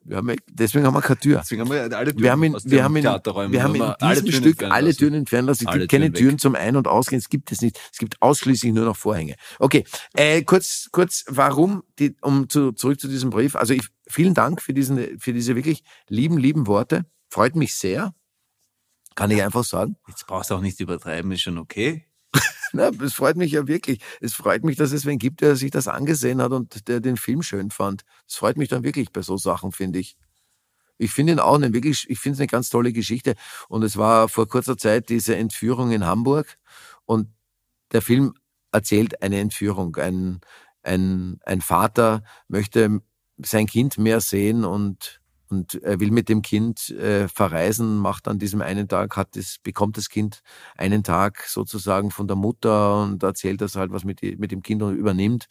[0.03, 1.39] wir haben, deswegen haben wir keine Tür.
[1.39, 3.81] Deswegen haben wir alle Türen Wir haben in, aus wir haben in, wir haben in
[3.81, 4.95] alle diesem Türen Stück entfernen alle.
[4.95, 5.63] Türen entfernen lassen.
[5.65, 6.15] Es Alle gibt keine Türen.
[6.15, 7.19] Türen zum Ein- und Ausgehen.
[7.19, 7.79] Es gibt es nicht.
[7.91, 9.35] Es gibt ausschließlich nur noch Vorhänge.
[9.59, 13.55] Okay, äh, kurz, kurz, warum, die, um zu, zurück zu diesem Brief.
[13.55, 17.05] Also ich, vielen Dank für diesen, für diese wirklich lieben, lieben Worte.
[17.29, 18.15] Freut mich sehr.
[19.13, 19.97] Kann ich einfach sagen.
[20.07, 22.07] Jetzt brauchst du auch nicht übertreiben, ist schon okay.
[22.73, 24.01] Na, es freut mich ja wirklich.
[24.21, 27.17] Es freut mich, dass es wen gibt, der sich das angesehen hat und der den
[27.17, 28.03] Film schön fand.
[28.27, 30.15] Es freut mich dann wirklich bei so Sachen, finde ich.
[30.97, 33.35] Ich finde ihn auch eine wirklich, ich finde es eine ganz tolle Geschichte.
[33.67, 36.57] Und es war vor kurzer Zeit diese Entführung in Hamburg
[37.05, 37.27] und
[37.91, 38.33] der Film
[38.71, 39.95] erzählt eine Entführung.
[39.97, 40.41] Ein,
[40.83, 43.01] ein, ein Vater möchte
[43.37, 45.20] sein Kind mehr sehen und
[45.51, 49.59] und er will mit dem Kind äh, verreisen, macht an diesem einen Tag, hat es,
[49.59, 50.41] bekommt das Kind
[50.77, 54.81] einen Tag sozusagen von der Mutter und erzählt das halt, was mit, mit dem Kind
[54.81, 55.47] übernimmt.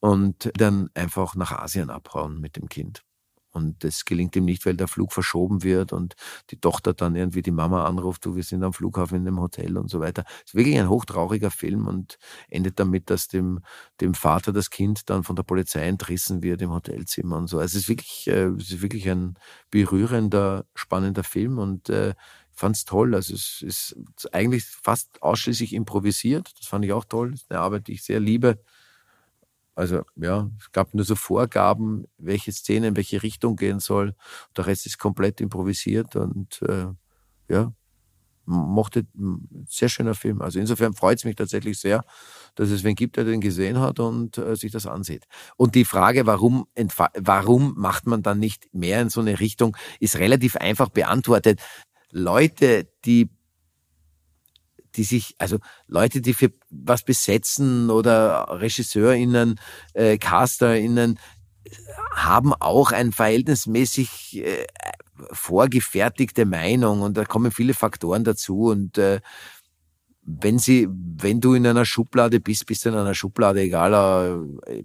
[0.00, 3.04] Und dann einfach nach Asien abhauen mit dem Kind.
[3.52, 6.14] Und das gelingt ihm nicht, weil der Flug verschoben wird und
[6.50, 9.76] die Tochter dann irgendwie die Mama anruft, du, wir sind am Flughafen in einem Hotel
[9.78, 10.24] und so weiter.
[10.44, 13.60] Es ist wirklich ein hochtrauriger Film und endet damit, dass dem,
[14.00, 17.58] dem Vater das Kind dann von der Polizei entrissen wird im Hotelzimmer und so.
[17.58, 19.34] Also es ist wirklich, äh, es ist wirklich ein
[19.70, 22.14] berührender, spannender Film und äh,
[22.52, 23.14] fand's toll.
[23.14, 23.96] Also es ist
[24.32, 26.52] eigentlich fast ausschließlich improvisiert.
[26.58, 27.32] Das fand ich auch toll.
[27.32, 28.58] Das ist eine Arbeit, die ich sehr liebe.
[29.74, 34.14] Also ja, es gab nur so Vorgaben, welche Szene in welche Richtung gehen soll.
[34.56, 36.86] Der Rest ist komplett improvisiert und äh,
[37.48, 37.72] ja,
[38.44, 39.06] mochte
[39.66, 40.42] sehr schöner Film.
[40.42, 42.04] Also insofern freut es mich tatsächlich sehr,
[42.54, 45.24] dass es wen gibt, der den gesehen hat und äh, sich das ansieht.
[45.56, 46.66] Und die Frage, warum,
[47.18, 51.60] warum macht man dann nicht mehr in so eine Richtung, ist relativ einfach beantwortet.
[52.10, 53.30] Leute, die
[54.96, 59.58] die sich, also Leute, die für was besetzen oder RegisseurInnen,
[59.94, 61.18] äh, CasterInnen,
[62.14, 64.66] haben auch ein verhältnismäßig äh,
[65.30, 69.20] vorgefertigte Meinung und da kommen viele Faktoren dazu und äh,
[70.24, 74.82] wenn sie, wenn du in einer Schublade bist, bist du in einer Schublade, egal äh,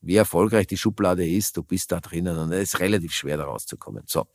[0.00, 3.44] wie erfolgreich die Schublade ist, du bist da drinnen und es ist relativ schwer da
[3.44, 4.04] rauszukommen.
[4.06, 4.26] So,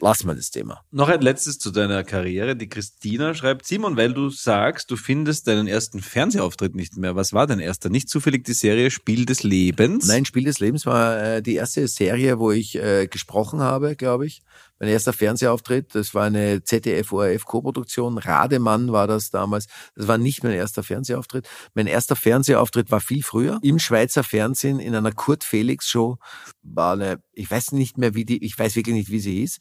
[0.00, 0.84] lassen wir das Thema.
[0.90, 2.56] Noch ein letztes zu deiner Karriere.
[2.56, 7.16] Die Christina schreibt, Simon, weil du sagst, du findest deinen ersten Fernsehauftritt nicht mehr.
[7.16, 7.90] Was war dein erster?
[7.90, 10.06] Nicht zufällig die Serie Spiel des Lebens?
[10.06, 14.26] Nein, Spiel des Lebens war äh, die erste Serie, wo ich äh, gesprochen habe, glaube
[14.26, 14.42] ich.
[14.82, 18.18] Mein erster Fernsehauftritt, das war eine ZDF-ORF-Koproduktion.
[18.18, 19.68] Rademann war das damals.
[19.94, 21.48] Das war nicht mein erster Fernsehauftritt.
[21.74, 23.60] Mein erster Fernsehauftritt war viel früher.
[23.62, 26.18] Im Schweizer Fernsehen in einer Kurt-Felix-Show
[26.64, 29.60] war eine, ich weiß nicht mehr, wie die, ich weiß wirklich nicht, wie sie hieß.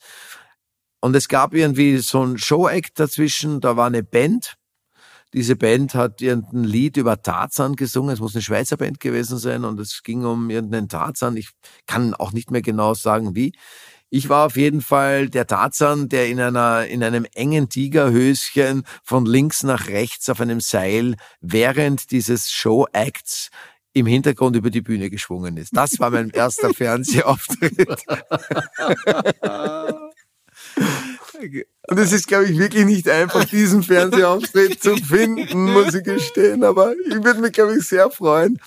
[1.01, 4.55] Und es gab irgendwie so ein Show-Act dazwischen, da war eine Band.
[5.35, 8.11] Diese Band hat irgendein Lied über Tarzan gesungen.
[8.11, 11.37] Es muss eine Schweizer Band gewesen sein und es ging um irgendeinen Tarzan.
[11.37, 11.51] Ich
[11.85, 13.53] kann auch nicht mehr genau sagen, wie.
[14.13, 19.25] Ich war auf jeden Fall der Tarzan, der in einer, in einem engen Tigerhöschen von
[19.25, 23.51] links nach rechts auf einem Seil während dieses Show-Acts
[23.93, 25.75] im Hintergrund über die Bühne geschwungen ist.
[25.77, 28.03] Das war mein erster Fernsehauftritt.
[31.87, 36.65] Und es ist, glaube ich, wirklich nicht einfach, diesen Fernsehauftritt zu finden, muss ich gestehen.
[36.65, 38.59] Aber ich würde mich, glaube ich, sehr freuen.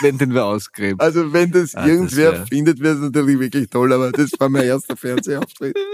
[0.00, 1.00] Wenn den wir ausgräben.
[1.00, 3.92] Also wenn das Ah, das irgendwer wär- findet, wäre es natürlich wirklich toll.
[3.92, 5.76] Aber das war mein erster Fernsehauftritt.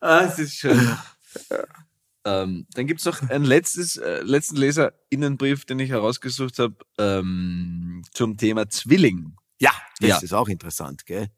[0.00, 0.96] Ah, es ist schön.
[2.24, 8.36] ähm, dann gibt's noch ein letztes, äh, letzten Leserinnenbrief, den ich herausgesucht habe, ähm, zum
[8.36, 9.34] Thema Zwilling.
[9.58, 10.18] Ja, das Ja.
[10.18, 11.28] ist auch interessant, gell?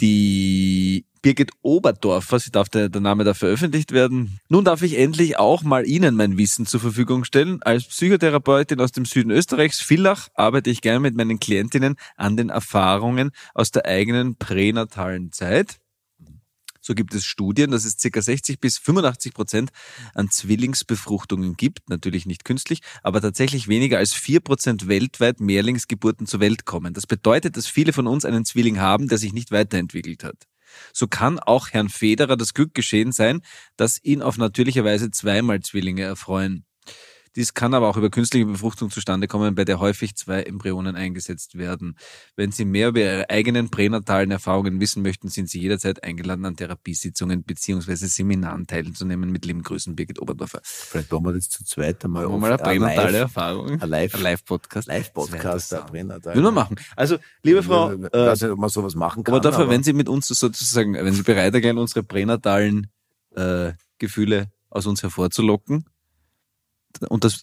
[0.00, 4.40] Die Birgit Oberdorfer, sie darf der, der Name da veröffentlicht werden.
[4.50, 7.62] Nun darf ich endlich auch mal Ihnen mein Wissen zur Verfügung stellen.
[7.62, 12.50] Als Psychotherapeutin aus dem Süden Österreichs, Villach, arbeite ich gerne mit meinen Klientinnen an den
[12.50, 15.78] Erfahrungen aus der eigenen pränatalen Zeit.
[16.82, 18.20] So gibt es Studien, dass es ca.
[18.20, 19.70] 60 bis 85 Prozent
[20.12, 26.40] an Zwillingsbefruchtungen gibt, natürlich nicht künstlich, aber tatsächlich weniger als 4 Prozent weltweit Mehrlingsgeburten zur
[26.40, 26.92] Welt kommen.
[26.92, 30.46] Das bedeutet, dass viele von uns einen Zwilling haben, der sich nicht weiterentwickelt hat.
[30.92, 33.40] So kann auch Herrn Federer das Glück geschehen sein,
[33.76, 36.64] dass ihn auf natürliche Weise zweimal Zwillinge erfreuen.
[37.36, 41.58] Dies kann aber auch über künstliche Befruchtung zustande kommen, bei der häufig zwei Embryonen eingesetzt
[41.58, 41.96] werden.
[42.36, 46.56] Wenn Sie mehr über Ihre eigenen pränatalen Erfahrungen wissen möchten, sind Sie jederzeit eingeladen, an
[46.56, 47.94] Therapiesitzungen bzw.
[48.06, 49.30] Seminaren teilzunehmen.
[49.32, 50.60] Mit lieben Grüßen, Birgit Oberdorfer.
[50.62, 52.24] Vielleicht machen wir das zu zweit einmal.
[52.24, 53.80] Machen wir mal eine pränatale Live- Erfahrung.
[53.80, 54.88] Ein Live- Live-Podcast.
[54.88, 56.34] Live-Podcast, der wär Pränatal.
[56.34, 56.76] Würden wir machen.
[56.94, 59.34] Also, liebe Frau, Ich äh, weiß nicht, ob man sowas machen kann.
[59.34, 62.88] Oberdorfer, aber- wenn Sie mit uns sozusagen, wenn Sie bereit erklären, unsere pränatalen
[63.34, 65.84] äh, Gefühle aus uns hervorzulocken,
[67.08, 67.42] und das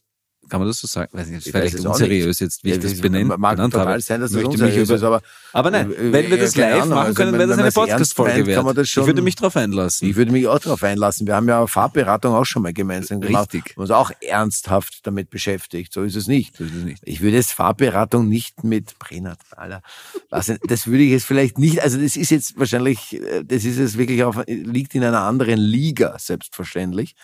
[0.49, 1.17] kann man das so sagen?
[1.17, 4.01] Weiß nicht, vielleicht weiß unseriös jetzt, wie ich das das benennt, mag benannt total habe.
[4.01, 5.21] sein, dass das Möchte mich über- ist, aber
[5.53, 7.71] Aber nein, Äh, wenn wir das live Ahnung, machen also können, wenn- wäre das eine
[7.71, 8.77] Podcast-Folge meint, kann man wert.
[8.79, 10.09] das schon- Ich würde mich drauf einlassen.
[10.09, 11.25] Ich würde mich auch darauf einlassen.
[11.27, 13.53] Wir haben ja Farbberatung auch schon mal gemeinsam gemacht.
[13.53, 13.69] Richtig.
[13.69, 15.93] Wir haben uns auch ernsthaft damit beschäftigt.
[15.93, 16.57] So ist es nicht.
[16.57, 17.01] So ist es nicht.
[17.05, 19.81] Ich würde jetzt Farbberatung nicht mit pränataler,
[20.29, 23.77] was, das würde ich jetzt vielleicht nicht, also das ist jetzt wahrscheinlich, äh, das ist
[23.77, 27.15] jetzt wirklich auf, liegt in einer anderen Liga, selbstverständlich.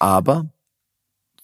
[0.00, 0.46] Aber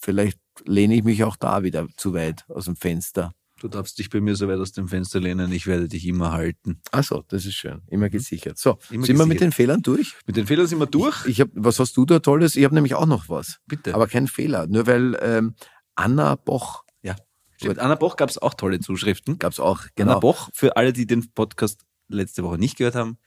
[0.00, 3.32] vielleicht lehne ich mich auch da wieder zu weit aus dem Fenster.
[3.60, 6.32] Du darfst dich bei mir so weit aus dem Fenster lehnen, ich werde dich immer
[6.32, 6.80] halten.
[6.92, 7.82] Ach so, das ist schön.
[7.88, 8.56] Immer gesichert.
[8.58, 9.40] So, Immer sind wir mit gesichert.
[9.40, 10.14] den Fehlern durch?
[10.26, 11.26] Mit den Fehlern sind wir durch.
[11.26, 12.56] Ich habe, was hast du da Tolles?
[12.56, 13.58] Ich habe nämlich auch noch was.
[13.66, 13.94] Bitte.
[13.94, 14.66] Aber kein Fehler.
[14.66, 15.54] Nur weil ähm,
[15.94, 17.16] Anna Boch ja.
[17.56, 19.38] Stimmt, Anna Boch gab es auch tolle Zuschriften.
[19.38, 19.80] gab's auch.
[19.80, 20.20] Anna Genau.
[20.20, 23.18] Boch, für alle, die den Podcast letzte Woche nicht gehört haben,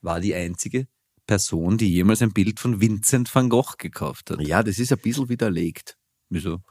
[0.00, 0.86] war die einzige
[1.26, 4.40] Person, die jemals ein Bild von Vincent van Gogh gekauft hat.
[4.40, 5.96] Ja, das ist ein bisschen widerlegt.
[6.30, 6.62] Wieso?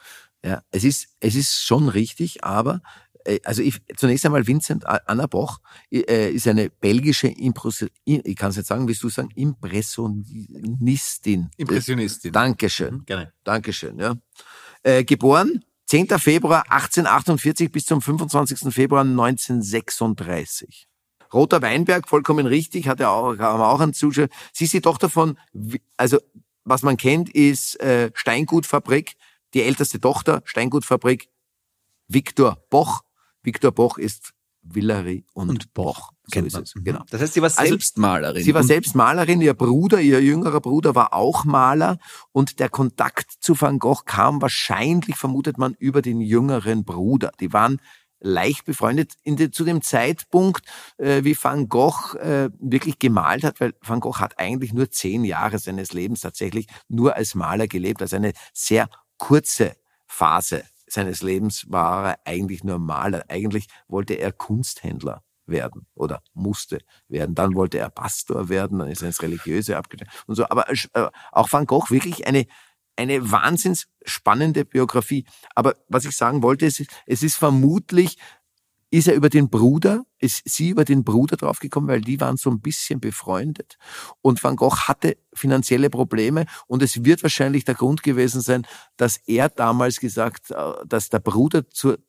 [0.43, 2.81] Ja, es ist, es ist schon richtig, aber
[3.25, 5.59] äh, also ich, zunächst einmal Vincent Anna Boch
[5.91, 11.49] äh, ist eine belgische Impros ich kann es nicht sagen, willst du sagen, Impressionistin.
[11.57, 12.31] Impressionistin.
[12.31, 13.03] Dankeschön.
[13.05, 13.33] Gerne.
[13.43, 14.15] Dankeschön, ja.
[14.83, 16.07] Äh, geboren 10.
[16.19, 18.73] Februar 1848 bis zum 25.
[18.73, 20.87] Februar 1936.
[21.33, 24.29] Roter Weinberg, vollkommen richtig, hat er auch, haben auch einen Zuschauer.
[24.53, 25.37] Sie ist die Tochter von,
[25.97, 26.19] also
[26.63, 29.15] was man kennt, ist äh, Steingutfabrik,
[29.53, 31.29] die älteste Tochter, Steingutfabrik,
[32.07, 33.01] Viktor Boch.
[33.41, 37.03] Viktor Boch ist Villery und, Und Boch, So ist es, genau.
[37.09, 38.43] Das heißt, sie war Also, selbst Malerin.
[38.43, 41.97] Sie war selbst Malerin, ihr Bruder, ihr jüngerer Bruder war auch Maler
[42.31, 47.31] und der Kontakt zu Van Gogh kam wahrscheinlich, vermutet man, über den jüngeren Bruder.
[47.39, 47.79] Die waren
[48.19, 50.65] leicht befreundet in de, zu dem Zeitpunkt,
[50.97, 55.23] äh, wie Van Gogh äh, wirklich gemalt hat, weil Van Gogh hat eigentlich nur zehn
[55.23, 58.89] Jahre seines Lebens tatsächlich nur als Maler gelebt, also eine sehr
[59.19, 59.75] kurze
[60.07, 63.25] Phase seines Lebens war er eigentlich nur Maler.
[63.27, 67.35] Eigentlich wollte er Kunsthändler werden oder musste werden.
[67.35, 70.45] Dann wollte er Pastor werden, dann ist er ins Religiöse abgedrückt und so.
[70.49, 72.47] Aber äh, auch Van Gogh wirklich eine
[72.99, 75.25] eine wahnsinns spannende Biografie.
[75.55, 78.17] Aber was ich sagen wollte, ist, es ist vermutlich,
[78.91, 82.49] ist er über den Bruder, ist sie über den Bruder draufgekommen, weil die waren so
[82.49, 83.77] ein bisschen befreundet.
[84.21, 88.65] Und Van Gogh hatte finanzielle Probleme und es wird wahrscheinlich der Grund gewesen sein,
[88.97, 91.99] dass er damals gesagt, äh, dass der Bruder zur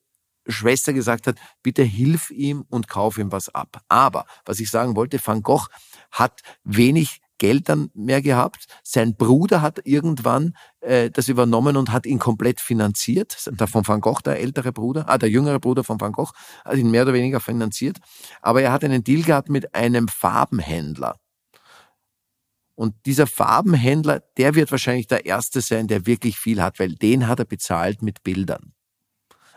[0.46, 3.82] Schwester gesagt hat, bitte hilf ihm und kauf ihm was ab.
[3.88, 5.66] Aber, was ich sagen wollte, Van Gogh
[6.10, 8.66] hat wenig Geld dann mehr gehabt.
[8.84, 13.50] Sein Bruder hat irgendwann äh, das übernommen und hat ihn komplett finanziert.
[13.50, 16.32] Der von Van Gogh, der ältere Bruder, ah, der jüngere Bruder von Van Gogh,
[16.64, 17.96] hat ihn mehr oder weniger finanziert.
[18.42, 21.16] Aber er hat einen Deal gehabt mit einem Farbenhändler.
[22.76, 27.26] Und dieser Farbenhändler, der wird wahrscheinlich der Erste sein, der wirklich viel hat, weil den
[27.26, 28.72] hat er bezahlt mit Bildern.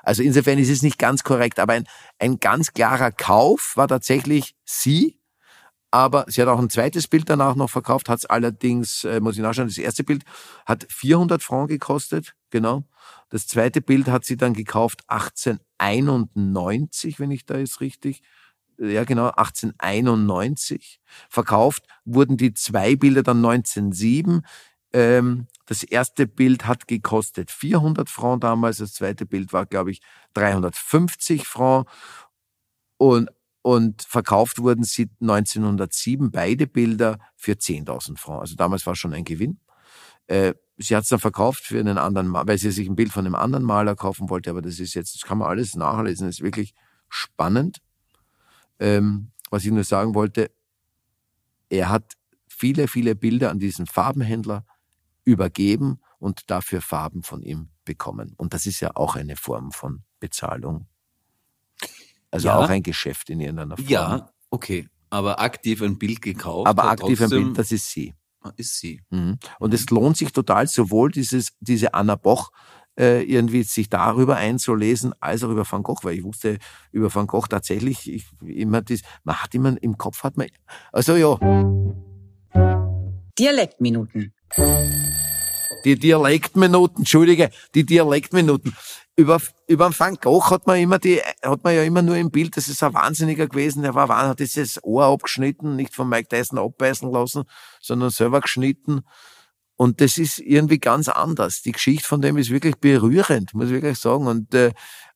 [0.01, 1.87] Also insofern ist es nicht ganz korrekt, aber ein,
[2.19, 5.19] ein ganz klarer Kauf war tatsächlich sie.
[5.93, 9.35] Aber sie hat auch ein zweites Bild danach noch verkauft, hat es allerdings, äh, muss
[9.35, 10.23] ich nachschauen, das erste Bild
[10.65, 12.83] hat 400 Franc gekostet, genau.
[13.29, 18.23] Das zweite Bild hat sie dann gekauft 1891, wenn ich da jetzt richtig,
[18.79, 20.99] ja genau, 1891.
[21.29, 24.41] Verkauft wurden die zwei Bilder dann 1907.
[24.93, 30.01] Ähm, das erste Bild hat gekostet 400 Franc damals, das zweite Bild war, glaube ich,
[30.33, 31.87] 350 Franc.
[32.97, 33.29] Und,
[33.63, 38.41] und verkauft wurden sie 1907 beide Bilder für 10.000 Franc.
[38.41, 39.59] Also damals war schon ein Gewinn.
[40.27, 43.11] Äh, sie hat es dann verkauft für einen anderen, Ma- weil sie sich ein Bild
[43.11, 46.27] von einem anderen Maler kaufen wollte, aber das ist jetzt, das kann man alles nachlesen,
[46.27, 46.73] das ist wirklich
[47.09, 47.81] spannend.
[48.79, 50.51] Ähm, was ich nur sagen wollte,
[51.69, 52.13] er hat
[52.49, 54.65] viele, viele Bilder an diesen Farbenhändler
[55.23, 58.33] übergeben und dafür Farben von ihm bekommen.
[58.35, 60.87] Und das ist ja auch eine Form von Bezahlung.
[62.33, 62.57] Also Ja.
[62.57, 63.87] auch ein Geschäft in irgendeiner Form.
[63.87, 64.87] Ja, okay.
[65.11, 66.67] Aber aktiv ein Bild gekauft.
[66.67, 68.15] Aber aktiv ein Bild, das ist sie.
[68.57, 68.99] ist sie.
[69.11, 69.37] Mhm.
[69.59, 72.51] Und es lohnt sich total, sowohl dieses, diese Anna Boch
[72.99, 76.57] äh, irgendwie sich darüber einzulesen, als auch über Van Gogh, weil ich wusste
[76.91, 80.47] über Van Gogh tatsächlich, ich, immer das, man hat immer im Kopf hat man,
[80.91, 81.37] also ja,
[83.37, 84.33] Dialektminuten.
[85.85, 88.75] die Dialektminuten, Entschuldige, die Dialektminuten.
[89.15, 92.31] Über, über den Van Gogh hat man immer die, hat man ja immer nur im
[92.31, 96.09] Bild, das ist ein Wahnsinniger gewesen, der war, wahn- hat dieses Ohr abgeschnitten, nicht von
[96.09, 97.43] Mike Tyson abbeißen lassen,
[97.79, 99.01] sondern selber geschnitten.
[99.75, 101.61] Und das ist irgendwie ganz anders.
[101.61, 104.25] Die Geschichte von dem ist wirklich berührend, muss ich wirklich sagen.
[104.25, 104.71] Und äh,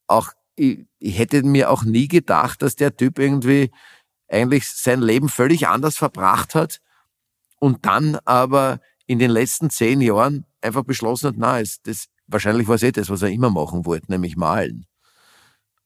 [0.05, 3.71] auch, ich, ich hätte mir auch nie gedacht, dass der Typ irgendwie
[4.27, 6.81] eigentlich sein Leben völlig anders verbracht hat
[7.59, 12.75] und dann aber in den letzten zehn Jahren einfach beschlossen hat, na, das, wahrscheinlich war
[12.75, 14.85] es eh das, was er immer machen wollte, nämlich malen.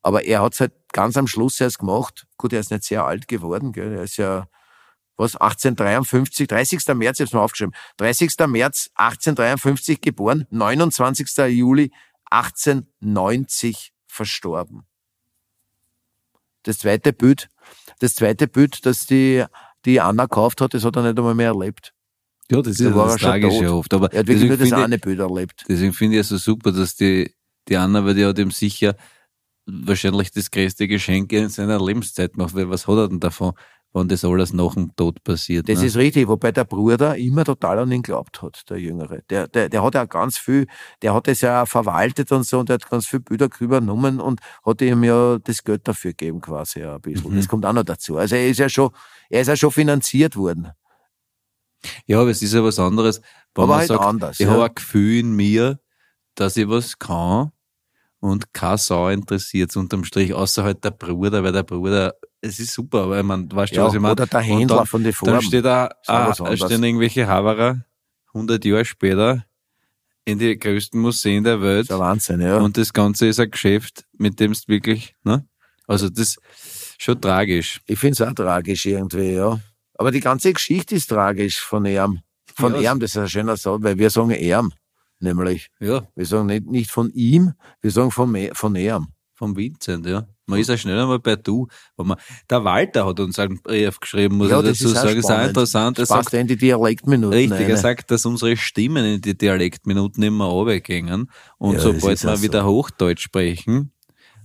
[0.02, 2.26] Aber er hat es halt ganz am Schluss erst gemacht.
[2.38, 3.94] Gut, er ist nicht sehr alt geworden, gell?
[3.94, 4.48] er ist ja,
[5.16, 6.88] was, 1853, 30.
[6.96, 8.34] März, ich hab's mal aufgeschrieben, 30.
[8.48, 11.38] März 1853 geboren, 29.
[11.50, 11.92] Juli
[12.32, 14.88] 1890 verstorben.
[16.64, 17.50] Das zweite Bild,
[18.00, 19.46] das zweite Bild, das die,
[19.86, 21.94] die Anna gekauft hat, das hat er nicht einmal mehr erlebt.
[22.52, 23.70] Ja, das Da ist war das schon Tragische tot.
[23.74, 23.94] oft.
[23.94, 25.64] Aber Er hat wirklich nur das eine Bild erlebt.
[25.68, 27.34] deswegen finde ich es so super, dass die,
[27.68, 28.96] die Anna, weil die hat ihm sicher
[29.66, 33.54] wahrscheinlich das größte Geschenk in seiner Lebenszeit gemacht, weil was hat er denn davon,
[33.94, 35.70] wenn das alles nach dem Tod passiert?
[35.70, 35.86] Das ne?
[35.86, 39.22] ist richtig, wobei der Bruder immer total an ihn glaubt hat, der Jüngere.
[39.30, 40.66] Der, der, der hat ja ganz viel,
[41.02, 44.40] der hat es ja verwaltet und so und der hat ganz viel Bilder übernommen und
[44.66, 47.32] hat ihm ja das Geld dafür gegeben quasi ein bisschen.
[47.32, 47.38] Mhm.
[47.38, 48.18] Das kommt auch noch dazu.
[48.18, 48.90] Also er ist ja schon,
[49.30, 50.70] er ist ja schon finanziert worden.
[52.06, 53.22] Ja, aber es ist ja was anderes.
[53.56, 54.52] Wenn Aber man halt sagt, anders, Ich ja.
[54.54, 55.80] habe ein Gefühl in mir,
[56.36, 57.52] dass ich was kann
[58.20, 62.74] und keine Sau interessiert unterm Strich, außer halt der Bruder, weil der Bruder, es ist
[62.74, 64.14] super, aber man, weißt du, Ja, was ich meine?
[64.14, 65.42] oder der Händler dann, von den Dann Farben.
[65.42, 67.84] steht da, Ist ah, stehen irgendwelche Haverer
[68.34, 69.46] 100 Jahre später
[70.24, 72.58] in die größten Museen der Welt Das ist ein Wahnsinn, ja.
[72.60, 75.46] und das Ganze ist ein Geschäft, mit dem du wirklich, ne?
[75.88, 76.38] Also das
[76.98, 77.82] schon tragisch.
[77.88, 79.60] Ich finde es auch tragisch irgendwie, ja.
[80.02, 82.22] Aber die ganze Geschichte ist tragisch von ihm.
[82.56, 82.92] Von Ja.
[82.94, 84.72] ihm, das ist ein schöner Satz, weil wir sagen ihm,
[85.20, 85.70] nämlich.
[85.80, 89.08] Ja, Wir sagen nicht, nicht von ihm, wir sagen von, von ihm.
[89.36, 90.26] vom Vincent, ja.
[90.48, 91.68] Man ist ja schnell einmal bei du.
[91.98, 92.18] Man,
[92.50, 95.18] der Walter hat uns einen Brief geschrieben, muss ich dazu sagen.
[95.20, 95.98] Ist auch interessant.
[96.00, 97.38] Er Das sagt, in die Dialektminuten.
[97.38, 97.78] Richtig, er rein.
[97.78, 101.30] sagt, dass unsere Stimmen in die Dialektminuten immer runtergehen.
[101.60, 103.92] Und Ja, das sobald wir wieder Hochdeutsch sprechen,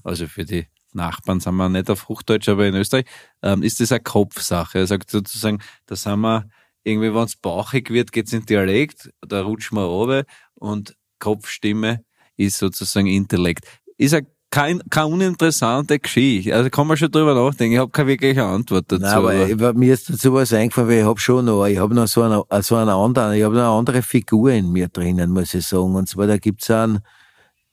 [0.05, 0.67] also für die
[0.97, 3.05] Nachbarn sind wir nicht auf Hochdeutsch, aber in Österreich,
[3.43, 4.79] ähm, ist das eine Kopfsache.
[4.81, 6.49] Er sagt sozusagen, da sind wir
[6.83, 10.25] irgendwie, wenn es bauchig wird, geht's in Dialekt, da rutschen wir runter
[10.55, 12.01] und Kopfstimme
[12.37, 13.65] ist sozusagen Intellekt.
[13.97, 14.21] Ist ja
[14.51, 16.55] kein, keine uninteressante Geschichte.
[16.55, 17.75] Also kann man schon drüber nachdenken.
[17.75, 19.03] Ich habe keine wirkliche Antwort dazu.
[19.03, 21.95] Nein, aber aber- mir ist dazu was eingefallen, weil ich habe schon noch, ich habe
[21.95, 25.31] noch so eine, so eine andere, ich habe noch eine andere Figur in mir drinnen,
[25.31, 25.95] muss ich sagen.
[25.95, 27.01] Und zwar, da gibt's einen,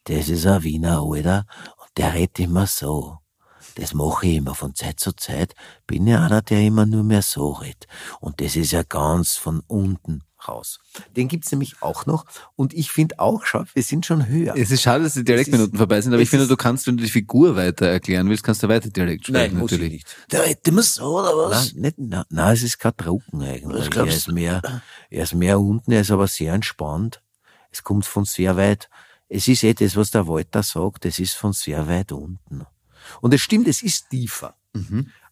[0.04, 1.46] das ist ein Wiener Alter,
[1.96, 3.18] der redet immer so.
[3.76, 5.54] Das mache ich immer von Zeit zu Zeit,
[5.86, 7.88] bin ich einer, der immer nur mehr so redet.
[8.20, 10.78] Und das ist ja ganz von unten raus.
[11.16, 12.24] Den gibt's nämlich auch noch,
[12.54, 14.54] und ich finde auch, schau, wir sind schon höher.
[14.56, 17.02] Es ist schade, dass die Dialektminuten vorbei sind, aber ich finde, du kannst, wenn du
[17.02, 20.04] die Figur weiter erklären willst, kannst du weiter Dialekt sprechen, muss ich natürlich.
[20.04, 20.16] nicht.
[20.30, 23.94] Der redet immer so, oder Nein, nicht, nein, nein, es ist kein Drucken eigentlich.
[23.94, 24.62] Er ist mehr,
[25.10, 27.22] er ist mehr unten, er ist aber sehr entspannt.
[27.70, 28.88] Es kommt von sehr weit.
[29.28, 32.66] Es ist eh das, was der Walter sagt, es ist von sehr weit unten.
[33.20, 34.56] Und es stimmt, es ist tiefer.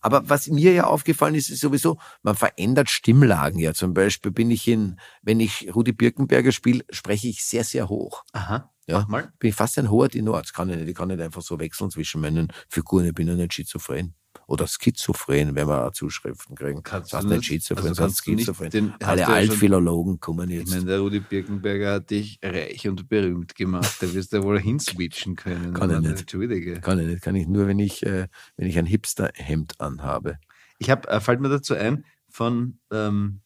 [0.01, 3.74] Aber was mir ja aufgefallen ist, ist sowieso, man verändert Stimmlagen ja.
[3.74, 8.24] Zum Beispiel bin ich in, wenn ich Rudi Birkenberger spiele, spreche ich sehr, sehr hoch.
[8.32, 8.70] Aha.
[8.88, 9.32] Ja, mal.
[9.38, 10.43] bin ich fast ein hoher Tenor.
[10.43, 10.88] Das kann ich nicht.
[10.88, 13.07] Ich kann nicht einfach so wechseln zwischen meinen Figuren.
[13.07, 14.14] Ich bin ja nicht schizophren.
[14.47, 16.82] Oder schizophren, wenn wir auch Zuschriften kriegen.
[16.82, 18.70] Kannst das heißt du nicht schizophren, also sondern schizophren.
[18.70, 20.70] den- Alle ja Altphilologen kommen Ich jetzt.
[20.70, 23.97] meine, der Rudi Birkenberger hat dich reich und berühmt gemacht.
[24.01, 25.72] Da wirst du wohl hinswitchen können.
[25.74, 26.20] Kann ich nicht.
[26.20, 26.80] Entschuldige.
[26.80, 27.22] kann ich nicht.
[27.22, 30.38] Kann ich nur, wenn ich, äh, wenn ich ein Hipster-Hemd anhabe.
[30.78, 33.40] Ich habe, äh, fällt mir dazu ein, von ähm,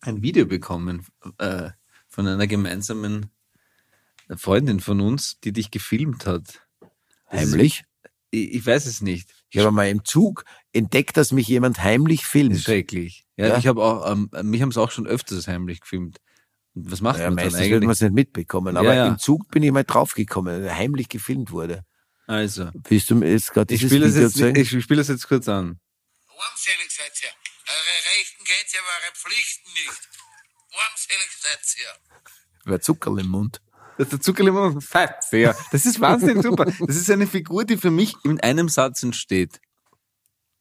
[0.00, 1.04] ein Video bekommen
[1.38, 1.70] äh,
[2.08, 3.26] von einer gemeinsamen
[4.36, 6.66] Freundin von uns, die dich gefilmt hat.
[7.30, 7.84] Das ist- Heimlich?
[8.30, 9.39] Ich, ich weiß es nicht.
[9.50, 12.60] Ich habe mal im Zug entdeckt, dass mich jemand heimlich Das ist filmt.
[12.60, 13.24] schrecklich.
[13.36, 13.58] Ja, Ja.
[13.58, 16.18] ich habe auch, ähm, mich haben es auch schon öfters heimlich gefilmt.
[16.74, 17.90] Was macht Ja, man dann meistens man eigentlich?
[17.90, 18.76] es nicht mitbekommen.
[18.76, 19.08] Aber ja.
[19.08, 21.84] im Zug bin ich mal draufgekommen, heimlich gefilmt wurde.
[22.28, 24.56] Also, Willst du mir jetzt gerade ich dieses spiele es Video jetzt, zeigen?
[24.60, 25.80] ich spiele das jetzt kurz an.
[26.28, 27.28] Armselig seid ihr.
[27.68, 30.08] Eure Rechten kennt ihr, aber eure Pflichten nicht.
[30.70, 32.20] Armselig seid ihr.
[32.66, 33.60] Wer Zuckerl im Mund.
[34.00, 35.10] Das ist der Zuckerlimon fett.
[35.30, 35.54] Ja.
[35.72, 36.64] Das ist wahnsinnig super.
[36.64, 39.60] Das ist eine Figur, die für mich in einem Satz entsteht.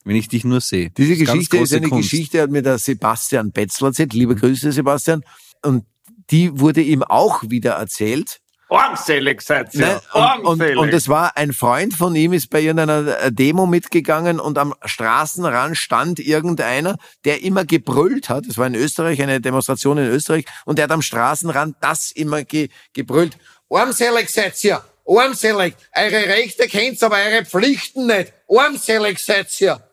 [0.04, 0.90] Wenn ich dich nur sehe.
[0.90, 2.10] Diese ganz Geschichte ist eine Kunst.
[2.10, 4.14] Geschichte, hat mir der Sebastian Betzler erzählt.
[4.14, 5.24] Liebe Grüße, Sebastian.
[5.64, 5.86] Und
[6.32, 8.42] die wurde ihm auch wieder erzählt.
[8.70, 13.20] Armselig seid Nein, und, und, und es war ein Freund von ihm, ist bei irgendeiner
[13.20, 18.46] äh, Demo mitgegangen und am Straßenrand stand irgendeiner, der immer gebrüllt hat.
[18.46, 22.44] Es war in Österreich, eine Demonstration in Österreich, und der hat am Straßenrand das immer
[22.44, 23.38] ge, gebrüllt.
[23.72, 24.84] Armselig seid ihr!
[25.08, 25.76] Armselig!
[25.96, 28.34] Eure Rechte kennt's, aber eure Pflichten nicht!
[28.48, 29.84] Armselig seid ihr!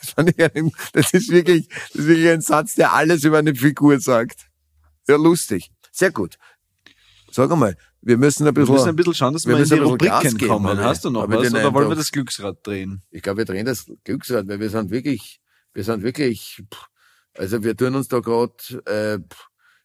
[0.00, 3.38] Das, fand ich ein, das, ist wirklich, das ist wirklich ein Satz, der alles über
[3.38, 4.46] eine Figur sagt.
[5.06, 5.70] Ja, lustig.
[5.92, 6.38] Sehr gut.
[7.32, 8.74] Sag einmal, wir müssen ein Wir bisschen...
[8.74, 10.66] müssen ein bisschen schauen, dass wir wir in die Rubriken geben, kommen.
[10.66, 11.50] aber- Hast du noch was?
[11.52, 13.02] Oder wollen wir das Glücksrad drehen?
[13.10, 15.40] Ich glaube, wir drehen das Glücksrad, weil wir sind wirklich,
[15.72, 16.62] wir sind wirklich,
[17.36, 18.54] also wir tun uns da gerade,
[18.86, 19.18] äh,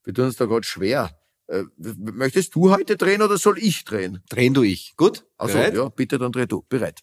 [0.04, 1.18] wir tun uns da gerade schwer.
[1.48, 4.24] Äh, möchtest du heute drehen oder soll ich drehen?
[4.30, 4.96] Drehen du ich.
[4.98, 5.26] Gut?
[5.38, 5.76] Also Bereit?
[5.76, 6.66] ja, bitte dann dreh du.
[6.68, 7.02] Bereit.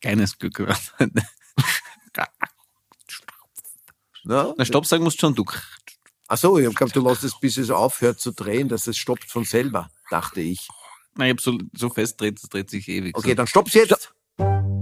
[0.00, 0.92] Kleines Glücksrad.
[4.26, 4.52] Na?
[4.58, 5.44] Na, Stopp sagen musst schon du.
[6.26, 8.96] Ach so, ich habe gehabt, du lässt es, bis es aufhört zu drehen, dass es
[8.96, 10.66] stoppt von selber, dachte ich.
[11.14, 13.16] Nein, ich hab so, so fest dreht, es dreht sich ewig.
[13.16, 14.12] Okay, dann stopp's jetzt.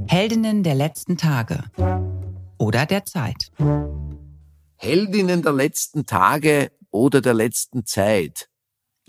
[0.07, 1.65] Heldinnen der letzten Tage
[2.57, 3.53] oder der Zeit.
[4.77, 8.49] Heldinnen der letzten Tage oder der letzten Zeit.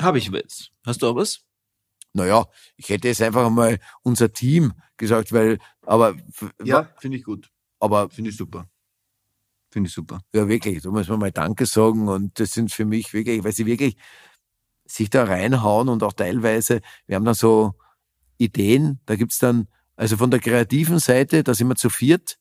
[0.01, 0.71] Habe ich was.
[0.85, 1.45] Hast du auch was?
[2.11, 6.15] Naja, ich hätte jetzt einfach mal unser Team gesagt, weil, aber,
[6.99, 7.49] finde ich gut.
[7.79, 8.67] aber Finde ich super.
[9.75, 10.21] Finde ich super.
[10.33, 13.51] Ja, wirklich, da muss man mal Danke sagen und das sind für mich wirklich, weil
[13.51, 13.97] sie wirklich
[14.85, 17.73] sich da reinhauen und auch teilweise, wir haben dann so
[18.37, 19.67] Ideen, da gibt's dann,
[19.97, 22.37] also von der kreativen Seite, da sind wir zu viert,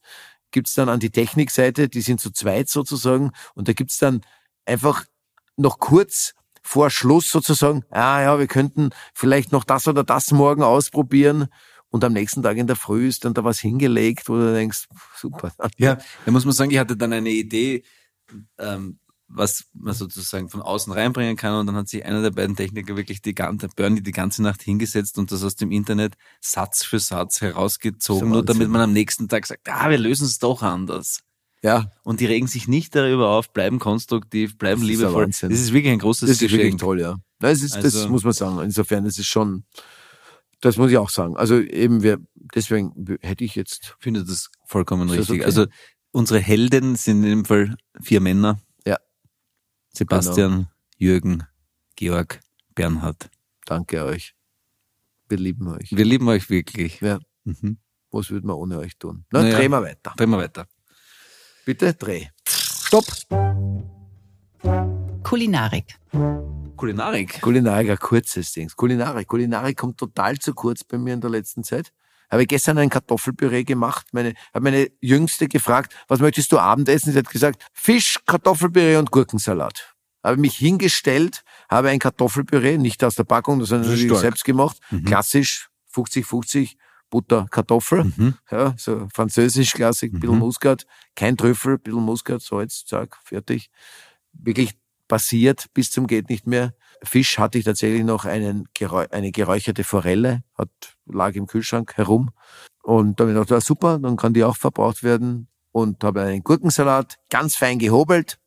[0.52, 4.20] gibt's dann an die Technikseite, die sind zu zweit sozusagen und da gibt's dann
[4.64, 5.04] einfach
[5.56, 10.62] noch kurz vor Schluss sozusagen, ah ja, wir könnten vielleicht noch das oder das morgen
[10.62, 11.48] ausprobieren
[11.94, 14.88] und am nächsten Tag in der Früh ist dann da was hingelegt, wo du denkst,
[15.16, 15.52] super.
[15.78, 17.84] Ja, da muss man sagen, ich hatte dann eine Idee,
[18.58, 21.54] ähm, was man sozusagen von außen reinbringen kann.
[21.54, 24.60] Und dann hat sich einer der beiden Techniker wirklich die ganze, Bernie die ganze Nacht
[24.62, 29.28] hingesetzt und das aus dem Internet Satz für Satz herausgezogen, nur damit man am nächsten
[29.28, 31.20] Tag sagt, ah, wir lösen es doch anders.
[31.62, 35.22] Ja, Und die regen sich nicht darüber auf, bleiben konstruktiv, bleiben Das ist liebevoll.
[35.26, 35.50] Wahnsinn.
[35.50, 36.80] Das ist wirklich ein großes das ist wirklich Geschenk.
[36.80, 37.16] toll, ja.
[37.40, 38.58] Es ist, das Also- muss man sagen.
[38.62, 39.64] Insofern, das ist schon,
[40.60, 41.36] das muss ich auch sagen.
[41.36, 42.18] Also eben, wir,
[42.54, 45.36] deswegen hätte ich jetzt, Ich finde das vollkommen das richtig.
[45.40, 45.44] okay?
[45.44, 45.66] Also
[46.12, 48.60] unsere Helden sind in dem Fall vier Männer.
[48.86, 48.98] Ja.
[49.92, 51.44] Sebastian, Jürgen,
[51.96, 52.40] Georg,
[52.74, 53.30] Bernhard.
[53.66, 54.34] danke euch.
[55.28, 55.90] Wir lieben euch.
[55.90, 57.00] Wir lieben euch wirklich.
[57.00, 57.78] Ja, Mhm.
[58.10, 59.24] was würden wir ohne euch tun?
[59.30, 59.56] Na, Naja.
[59.56, 60.12] drehen wir weiter.
[60.16, 60.66] Drehen wir weiter.
[61.64, 62.26] Bitte, dreh.
[62.46, 63.06] Stopp.
[65.24, 65.98] Kulinarik.
[66.76, 67.40] Kulinarik.
[67.40, 68.70] Kulinarik, ein kurzes Ding.
[68.76, 69.26] Kulinarik.
[69.26, 71.92] Kulinarik kommt total zu kurz bei mir in der letzten Zeit.
[72.30, 74.06] Habe ich gestern ein Kartoffelpüree gemacht.
[74.12, 77.12] Meine, habe meine Jüngste gefragt, was möchtest du Abendessen?
[77.12, 79.94] Sie hat gesagt, Fisch, Kartoffelpüree und Gurkensalat.
[80.22, 84.78] Habe mich hingestellt, habe ein Kartoffelpüree, nicht aus der Packung, sondern natürlich selbst gemacht.
[85.04, 86.76] Klassisch, 50-50,
[87.10, 88.04] Butter, Kartoffel.
[88.04, 88.34] Mhm.
[88.50, 93.70] Ja, so französisch klassik, bisschen Muskat, kein Trüffel, bisschen Muskat, Salz, zack, fertig.
[94.32, 94.74] Wirklich
[95.08, 96.74] passiert bis zum geht nicht mehr.
[97.02, 98.66] Fisch hatte ich tatsächlich noch einen,
[99.10, 100.70] eine geräucherte Forelle, hat,
[101.06, 102.30] lag im Kühlschrank herum.
[102.82, 105.48] Und da habe ich gedacht, ja, super, dann kann die auch verbraucht werden.
[105.72, 108.38] Und habe einen Gurkensalat ganz fein gehobelt,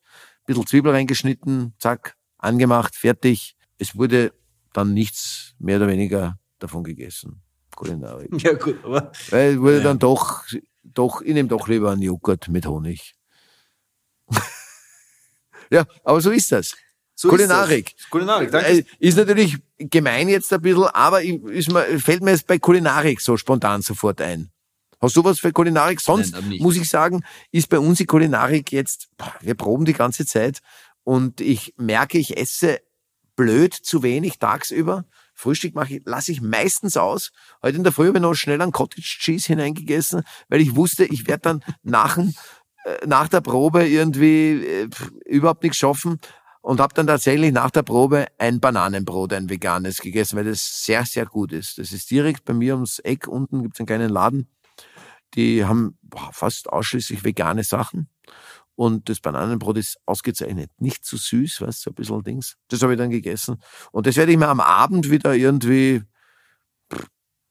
[0.45, 3.55] bisschen Zwiebel reingeschnitten, zack, angemacht, fertig.
[3.77, 4.33] Es wurde
[4.73, 7.41] dann nichts mehr oder weniger davon gegessen.
[7.75, 8.41] Kulinarik.
[8.41, 9.83] Ja gut, aber Weil es wurde Ja.
[9.83, 10.45] dann doch,
[10.83, 13.13] doch, ich nehme doch lieber einen Joghurt mit Honig.
[15.71, 16.75] Ja, aber so ist das.
[17.15, 17.89] so Kulinarik.
[17.89, 18.09] Ist das.
[18.09, 18.69] Kulinarik, danke.
[18.69, 23.21] Äh, Ist natürlich gemein jetzt ein bisschen, aber ist mir, fällt mir jetzt bei Kulinarik
[23.21, 24.51] so spontan sofort ein.
[24.99, 26.01] Hast du was für Kulinarik?
[26.01, 29.09] Sonst Nein, muss ich sagen, ist bei uns die Kulinarik jetzt,
[29.41, 30.59] wir proben die ganze Zeit
[31.03, 32.79] und ich merke, ich esse
[33.35, 35.05] blöd zu wenig tagsüber.
[35.35, 37.31] Frühstück mache ich, lasse ich meistens aus.
[37.61, 41.05] Heute in der Früh habe ich noch schnell einen Cottage Cheese hineingegessen, weil ich wusste,
[41.05, 42.33] ich werde dann nach, dem,
[43.05, 46.19] nach der Probe irgendwie äh, pff, überhaupt nichts schaffen
[46.61, 51.05] und habe dann tatsächlich nach der Probe ein Bananenbrot, ein veganes gegessen, weil das sehr,
[51.05, 51.77] sehr gut ist.
[51.77, 54.49] Das ist direkt bei mir ums Eck unten, gibt es einen kleinen Laden.
[55.33, 58.09] Die haben boah, fast ausschließlich vegane Sachen.
[58.75, 60.69] Und das Bananenbrot ist ausgezeichnet.
[60.77, 62.57] Nicht zu süß, weißt du, so ein bisschen Dings.
[62.67, 63.61] Das habe ich dann gegessen.
[63.91, 66.03] Und das werde ich mir am Abend wieder irgendwie,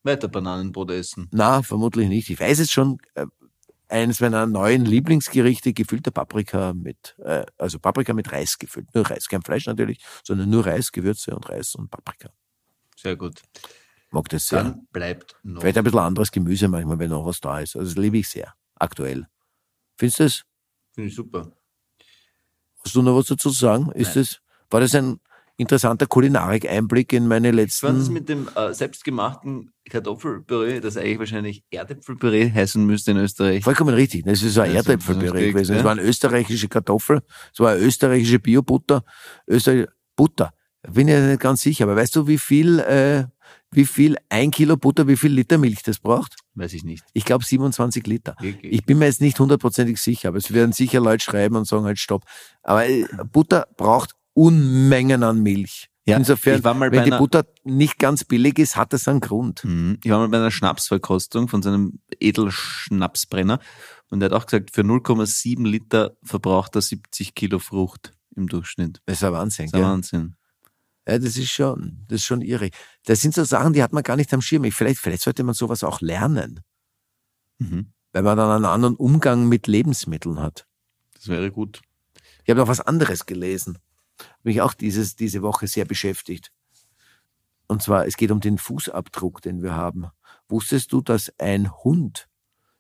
[0.04, 1.28] Weiter Bananenbrot essen.
[1.32, 2.30] na, vermutlich nicht.
[2.30, 3.26] Ich weiß es schon, äh,
[3.88, 8.94] eines meiner neuen Lieblingsgerichte, gefüllte Paprika mit, äh, also Paprika mit Reis gefüllt.
[8.94, 12.30] Nur Reis, kein Fleisch natürlich, sondern nur Reis, Gewürze und Reis und Paprika.
[12.96, 13.42] Sehr gut.
[14.10, 14.62] Mag das sehr.
[14.62, 15.60] Dann bleibt noch.
[15.60, 17.76] Vielleicht ein bisschen anderes Gemüse manchmal, wenn noch was da ist.
[17.76, 18.54] Also das liebe ich sehr.
[18.74, 19.26] Aktuell.
[19.96, 20.42] Findest du das?
[20.92, 21.52] Finde ich super.
[22.84, 23.90] Hast du noch was dazu zu sagen?
[23.92, 24.24] Ist Nein.
[24.24, 25.20] das, war das ein
[25.56, 31.18] interessanter Kulinarik-Einblick in meine Was war das letzten, mit dem äh, selbstgemachten Kartoffelpüree, das eigentlich
[31.18, 33.64] wahrscheinlich Erdäpfelpüree heißen müsste in Österreich?
[33.64, 34.24] vollkommen richtig.
[34.24, 35.72] Das ist ein Ja, so- Erdäpfelpüree so gewesen.
[35.72, 35.78] ja.
[35.78, 39.02] Es war eine österreichische Kartoffel, es war eine österreichische Biobutter,
[39.46, 40.52] Österreich, Butter.
[40.88, 43.24] Bin ja nicht ganz sicher, aber weißt du, wie viel, äh,
[43.72, 46.36] wie viel ein Kilo Butter, wie viel Liter Milch das braucht?
[46.54, 47.04] Weiß ich nicht.
[47.12, 48.36] Ich glaube 27 Liter.
[48.40, 48.72] Wirklich?
[48.72, 51.84] Ich bin mir jetzt nicht hundertprozentig sicher, aber es werden sicher Leute schreiben und sagen
[51.84, 52.24] halt Stopp.
[52.62, 55.88] Aber äh, Butter braucht Unmengen an Milch.
[56.04, 56.62] Ja, Insofern,
[56.92, 59.64] wenn die Butter nicht ganz billig ist, hat das einen Grund.
[59.64, 59.98] Mhm.
[60.04, 63.58] Ich war mal bei einer Schnapsverkostung von seinem Edelschnapsbrenner
[64.10, 69.00] und er hat auch gesagt, für 0,7 Liter verbraucht er 70 Kilo Frucht im Durchschnitt.
[69.06, 69.66] Das ist ein Wahnsinn.
[69.72, 69.90] Das ist ein?
[69.90, 70.36] Wahnsinn.
[71.08, 72.70] Ja, das ist schon, das ist schon irre.
[73.06, 74.64] Das sind so Sachen, die hat man gar nicht am Schirm.
[74.64, 76.60] Ich- Vielleicht, vielleicht sollte man sowas auch lernen,
[77.58, 77.92] Mhm.
[78.12, 80.66] weil man dann einen anderen Umgang mit Lebensmitteln hat.
[81.14, 81.80] Das wäre gut.
[82.44, 83.78] Ich habe noch was anderes gelesen.
[84.42, 86.52] Mich auch dieses, diese Woche sehr beschäftigt.
[87.66, 90.06] Und zwar, es geht um den Fußabdruck, den wir haben.
[90.48, 92.28] Wusstest du, dass ein Hund,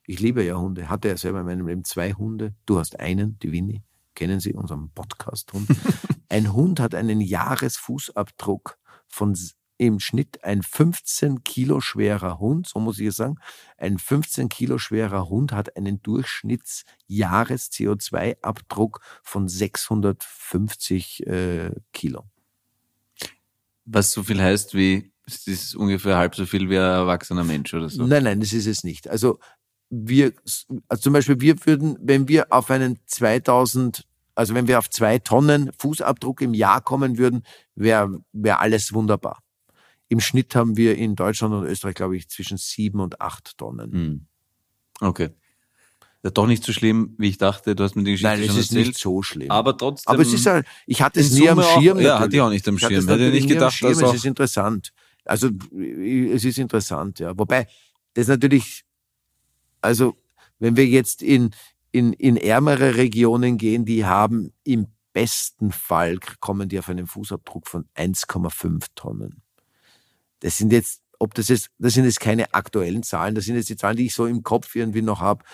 [0.06, 3.38] ich liebe ja Hunde, hatte ja selber in meinem Leben zwei Hunde, du hast einen,
[3.40, 3.82] die Winnie,
[4.14, 5.68] kennen Sie, unseren Podcast-Hund.
[6.28, 8.78] ein Hund hat einen Jahresfußabdruck
[9.08, 9.36] von
[9.78, 13.36] im Schnitt ein 15 Kilo schwerer Hund, so muss ich es sagen,
[13.76, 22.24] ein 15 Kilo schwerer Hund hat einen Durchschnittsjahres-CO2-Abdruck von 650 äh, Kilo.
[23.84, 27.74] Was so viel heißt wie, es ist ungefähr halb so viel wie ein erwachsener Mensch
[27.74, 28.04] oder so.
[28.06, 29.08] Nein, nein, das ist es nicht.
[29.08, 29.38] Also
[29.90, 30.32] wir,
[30.88, 34.04] also zum Beispiel wir würden, wenn wir auf einen 2000,
[34.34, 37.42] also wenn wir auf zwei Tonnen Fußabdruck im Jahr kommen würden,
[37.74, 39.42] wäre wär alles wunderbar.
[40.08, 43.92] Im Schnitt haben wir in Deutschland und Österreich, glaube ich, zwischen sieben und acht Tonnen.
[43.92, 44.26] Hm.
[45.00, 45.30] Okay.
[46.22, 47.74] Ja, doch nicht so schlimm, wie ich dachte.
[47.76, 48.86] Du hast mir die Geschichte Nein, es ist erzählt.
[48.88, 49.50] nicht so schlimm.
[49.50, 50.12] Aber trotzdem.
[50.12, 51.98] Aber es ist ja, ich hatte es nie am Summe auch- Schirm.
[51.98, 52.20] ja, natürlich.
[52.20, 53.04] hatte ich auch nicht am Ich hatte Schirm.
[53.04, 54.92] es Hätte natürlich nicht am gedacht, dass auch- es ist interessant.
[55.24, 57.36] Also es ist interessant, ja.
[57.36, 57.66] Wobei
[58.14, 58.84] das natürlich,
[59.80, 60.16] also
[60.58, 61.50] wenn wir jetzt in
[61.92, 67.66] in in ärmere Regionen gehen, die haben im besten Fall kommen die auf einen Fußabdruck
[67.66, 69.42] von 1,5 Tonnen.
[70.40, 73.68] Das sind jetzt, ob das jetzt, das sind jetzt keine aktuellen Zahlen, das sind jetzt
[73.68, 75.44] die Zahlen, die ich so im Kopf irgendwie noch habe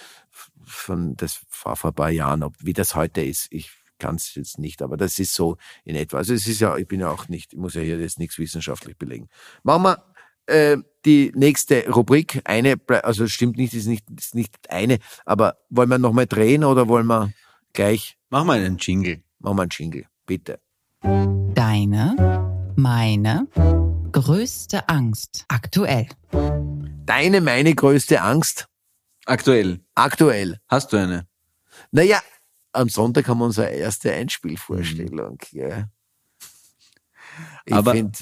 [0.65, 3.49] von das war vor ein paar Jahren, ob wie das heute ist.
[3.51, 6.19] Ich kann es jetzt nicht, aber das ist so in etwa.
[6.19, 8.39] Also es ist ja, ich bin ja auch nicht, ich muss ja hier jetzt nichts
[8.39, 9.29] wissenschaftlich belegen.
[9.63, 10.05] Machen wir
[10.47, 12.41] äh, die nächste Rubrik.
[12.45, 16.65] Eine, also es stimmt nicht, ist nicht, ist nicht eine, aber wollen wir nochmal drehen
[16.65, 17.33] oder wollen wir
[17.73, 19.23] gleich, Mach mal einen Jingle.
[19.39, 20.59] machen wir einen Jingle, bitte.
[21.55, 22.17] Deine,
[22.77, 23.47] meine
[24.13, 26.07] größte Angst aktuell.
[27.07, 28.69] Deine, meine größte Angst
[29.25, 29.81] Aktuell.
[29.95, 30.61] aktuell.
[30.69, 31.27] Hast du eine?
[31.91, 32.21] Naja,
[32.73, 35.39] am Sonntag haben wir unsere erste Einspielvorstellung.
[35.53, 35.89] Ja.
[37.65, 38.19] Ich Aber- find,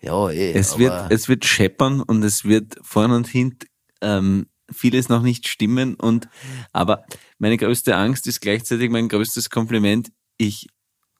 [0.00, 3.66] ja, eh, Es aber, wird, es wird scheppern und es wird vorn und hint
[4.00, 6.28] ähm, vieles noch nicht stimmen und
[6.72, 7.04] aber
[7.38, 10.12] meine größte Angst ist gleichzeitig mein größtes Kompliment.
[10.36, 10.68] Ich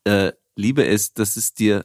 [0.04, 1.84] äh, liebe es, dass es dir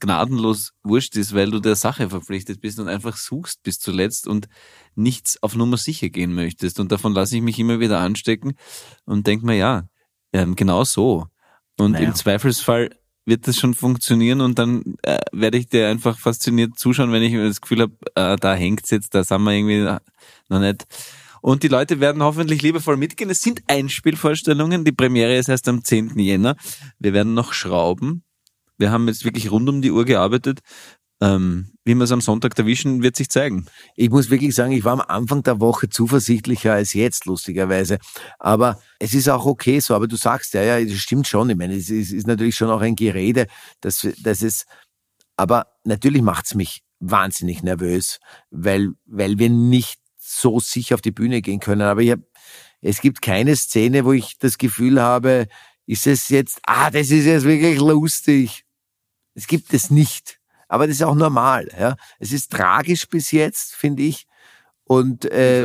[0.00, 4.48] gnadenlos wurscht ist, weil du der Sache verpflichtet bist und einfach suchst bis zuletzt und
[4.94, 6.80] nichts auf Nummer sicher gehen möchtest.
[6.80, 8.54] Und davon lasse ich mich immer wieder anstecken
[9.04, 9.84] und denk mir, ja,
[10.32, 11.26] ähm, genau so.
[11.78, 12.08] Und Naja.
[12.08, 12.90] im Zweifelsfall
[13.26, 17.32] wird das schon funktionieren und dann äh, werde ich dir einfach fasziniert zuschauen, wenn ich
[17.32, 19.98] das Gefühl habe, äh, da hängt's jetzt, da sind wir irgendwie
[20.48, 20.84] noch nicht.
[21.40, 23.28] Und die Leute werden hoffentlich liebevoll mitgehen.
[23.28, 24.84] Es sind Einspielvorstellungen.
[24.84, 26.18] Die Premiere ist erst am 10.
[26.18, 26.56] Jänner.
[26.98, 28.24] Wir werden noch schrauben.
[28.78, 30.60] Wir haben jetzt wirklich rund um die Uhr gearbeitet.
[31.20, 33.66] Ähm, wie wir es am Sonntag erwischen, wird sich zeigen.
[33.94, 37.98] ich muss wirklich sagen, ich war am Anfang der Woche zuversichtlicher als jetzt, lustigerweise.
[38.38, 39.94] Aber es ist auch okay so.
[39.94, 41.50] Aber du sagst ja, ja, das stimmt schon.
[41.50, 43.46] Ich meine, es ist, ist natürlich schon auch ein Gerede,
[43.80, 44.66] dass, dass es,
[45.36, 48.18] aber natürlich macht's mich wahnsinnig nervös,
[48.50, 51.82] weil, weil wir nicht so sicher auf die Bühne gehen können.
[51.82, 52.20] Aber ich hab,
[52.80, 55.46] es gibt keine Szene, wo ich das Gefühl habe,
[55.86, 58.63] ist es jetzt, ah, das ist jetzt wirklich lustig.
[59.34, 60.40] Es gibt es nicht.
[60.68, 61.68] Aber das ist auch normal.
[61.78, 61.96] Ja.
[62.18, 64.26] Es ist tragisch bis jetzt, finde ich.
[64.86, 65.64] Und äh,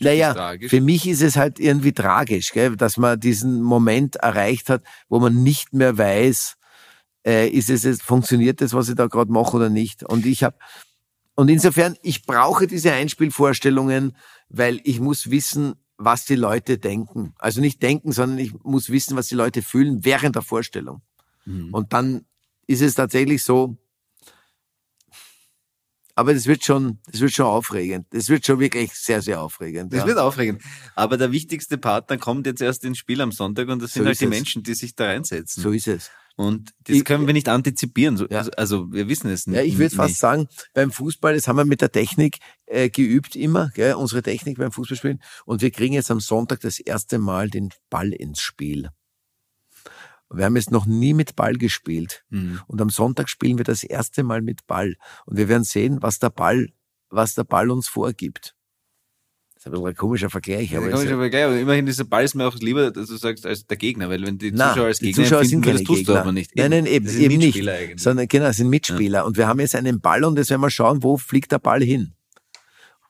[0.00, 4.82] naja, für mich ist es halt irgendwie tragisch, gell, dass man diesen Moment erreicht hat,
[5.08, 6.56] wo man nicht mehr weiß,
[7.26, 10.02] äh, ist es jetzt, funktioniert das, was ich da gerade mache oder nicht.
[10.02, 10.56] Und ich habe
[11.34, 14.14] und insofern, ich brauche diese Einspielvorstellungen,
[14.48, 17.34] weil ich muss wissen, was die Leute denken.
[17.38, 21.00] Also nicht denken, sondern ich muss wissen, was die Leute fühlen während der Vorstellung.
[21.46, 21.72] Mhm.
[21.72, 22.26] Und dann
[22.66, 23.76] ist es tatsächlich so,
[26.14, 28.06] aber das wird schon, das wird schon aufregend.
[28.10, 29.92] Das wird schon wirklich sehr, sehr aufregend.
[29.92, 30.06] Das ja.
[30.06, 30.62] wird aufregend.
[30.94, 34.08] Aber der wichtigste Partner kommt jetzt erst ins Spiel am Sonntag und das sind So
[34.08, 34.30] halt die es.
[34.30, 35.62] Menschen, die sich da reinsetzen.
[35.62, 36.10] So ist es.
[36.36, 38.16] Und das Ich- können wir nicht antizipieren.
[38.18, 38.38] So, Ja.
[38.38, 39.56] also, also wir wissen es nicht.
[39.56, 43.34] Ja, ich würde fast sagen, beim Fußball, das haben wir mit der Technik äh, geübt
[43.36, 45.22] immer, gell, unsere Technik beim Fußballspielen.
[45.46, 48.88] Und wir kriegen jetzt am Sonntag das erste Mal den Ball ins Spiel.
[50.34, 52.24] Wir haben jetzt noch nie mit Ball gespielt.
[52.30, 52.60] Mhm.
[52.66, 54.94] Und am Sonntag spielen wir das erste Mal mit Ball.
[55.26, 56.68] Und wir werden sehen, was der Ball,
[57.10, 58.54] was der Ball uns vorgibt.
[59.54, 62.04] Das ist ein bisschen ein komischer Vergleich, Ja, aber, kann es, ich aber immerhin dieser
[62.04, 64.86] Ball ist mir auch lieber, dass du sagst, als der Gegner, weil wenn die Zuschauer
[64.86, 66.14] als Gegner Zuschauer sind keine das tust Gegner.
[66.14, 66.56] du aber nicht.
[66.56, 67.68] Nein, nein, eben, Das sind eben nicht.
[67.68, 68.02] Eigentlich.
[68.02, 69.24] Sondern genau, sind Mitspieler.
[69.24, 71.80] Und wir haben jetzt einen Ball und jetzt werden wir schauen, wo fliegt der Ball
[71.80, 72.14] hin.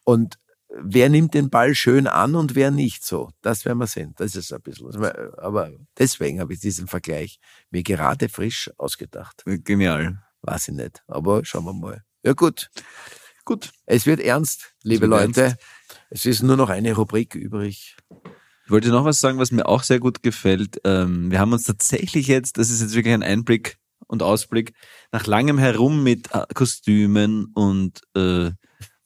[0.04, 0.38] Und
[0.80, 3.30] wer nimmt den Ball schön an und wer nicht so.
[3.42, 4.14] Das werden wir sehen.
[4.16, 4.94] Das ist ein bisschen.
[5.38, 7.38] Aber deswegen habe ich diesen Vergleich
[7.70, 9.42] mir gerade frisch ausgedacht.
[9.44, 10.22] Genial.
[10.42, 11.02] Weiß ich nicht.
[11.06, 12.02] Aber schauen wir mal.
[12.22, 12.70] Ja gut.
[13.44, 13.72] Gut.
[13.86, 15.56] Es wird ernst, liebe wird Leute.
[16.10, 17.96] Es ist nur noch eine Rubrik übrig.
[18.64, 20.80] Ich wollte noch was sagen, was mir auch sehr gut gefällt.
[20.84, 24.72] Ähm, wir haben uns tatsächlich jetzt, das ist jetzt wirklich ein Einblick und Ausblick,
[25.10, 28.52] nach langem Herum mit äh, Kostümen und äh,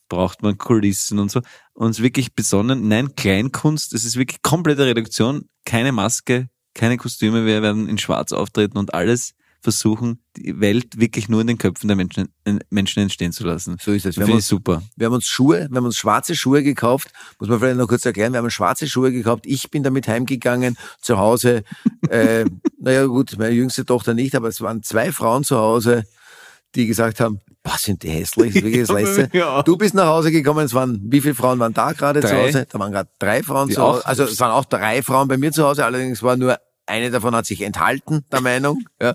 [0.09, 1.41] braucht man Kulissen und so,
[1.75, 2.89] uns wirklich besonnen.
[2.89, 8.33] Nein, Kleinkunst, es ist wirklich komplette Reduktion, keine Maske, keine Kostüme, wir werden in Schwarz
[8.33, 9.35] auftreten und alles
[9.67, 13.77] versuchen, die Welt wirklich nur in den Köpfen der Menschen, äh, Menschen entstehen zu lassen.
[13.83, 14.15] So ist es.
[14.15, 14.81] Finde ich super.
[14.95, 17.11] wir haben uns Schuhe, wir haben uns schwarze Schuhe gekauft.
[17.41, 18.33] Muss man vielleicht noch kurz erklären.
[18.33, 19.45] Wir haben schwarze Schuhe gekauft.
[19.45, 20.77] Ich bin damit heimgegangen.
[21.01, 21.65] Zu Hause,
[22.11, 22.45] äh,
[22.79, 26.05] naja gut, meine jüngste Tochter nicht, aber es waren zwei Frauen zu Hause,
[26.77, 29.37] die gesagt haben, was sind die hässlich, das ist wirklich das Letzte.
[29.37, 29.63] Ja.
[29.63, 32.37] Du bist nach Hause gekommen, es waren, wie viele Frauen waren da gerade zu.
[32.37, 32.67] Hause?
[32.71, 34.01] Da waren gerade drei Frauen Die zu Hause.
[34.01, 37.11] auch- Also es waren auch drei Frauen bei mir zu Hause, allerdings war nur eine
[37.11, 38.85] davon hat sich enthalten, der Meinung.
[39.03, 39.15] Ja.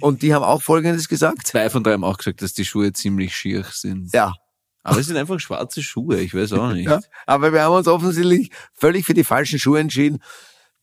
[0.00, 1.46] Und die haben auch Folgendes gesagt.
[1.46, 4.12] Zwei von drei haben auch gesagt, dass die Schuhe ziemlich schier sind.
[4.12, 4.34] Ja,
[4.82, 6.88] Aber es sind einfach schwarze Schuhe, ich weiß auch nicht.
[6.88, 10.18] Ja, aber wir haben uns offensichtlich völlig für die falschen Schuhe entschieden.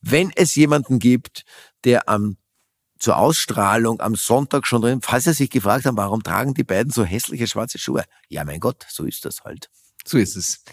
[0.01, 1.43] Wenn es jemanden gibt,
[1.83, 2.37] der am
[3.05, 6.91] zur Ausstrahlung am Sonntag schon drin, falls er sich gefragt haben, warum tragen die beiden
[6.91, 8.03] so hässliche schwarze Schuhe?
[8.29, 9.69] Ja, mein Gott, so ist das halt.
[10.03, 10.63] So ist es.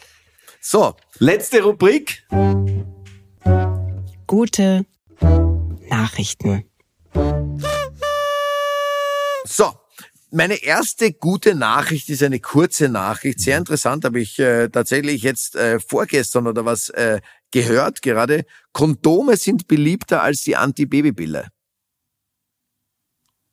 [0.58, 2.26] So, Letzte Rubrik.
[4.26, 4.86] Gute
[5.90, 6.64] Nachrichten.
[9.44, 9.74] so.
[10.30, 13.40] Meine erste gute Nachricht ist eine kurze Nachricht.
[13.40, 17.20] Sehr interessant, habe ich äh, tatsächlich jetzt äh, vorgestern oder was äh,
[17.50, 18.46] gehört gerade.
[18.72, 21.48] Kondome sind beliebter als die Antibabypille.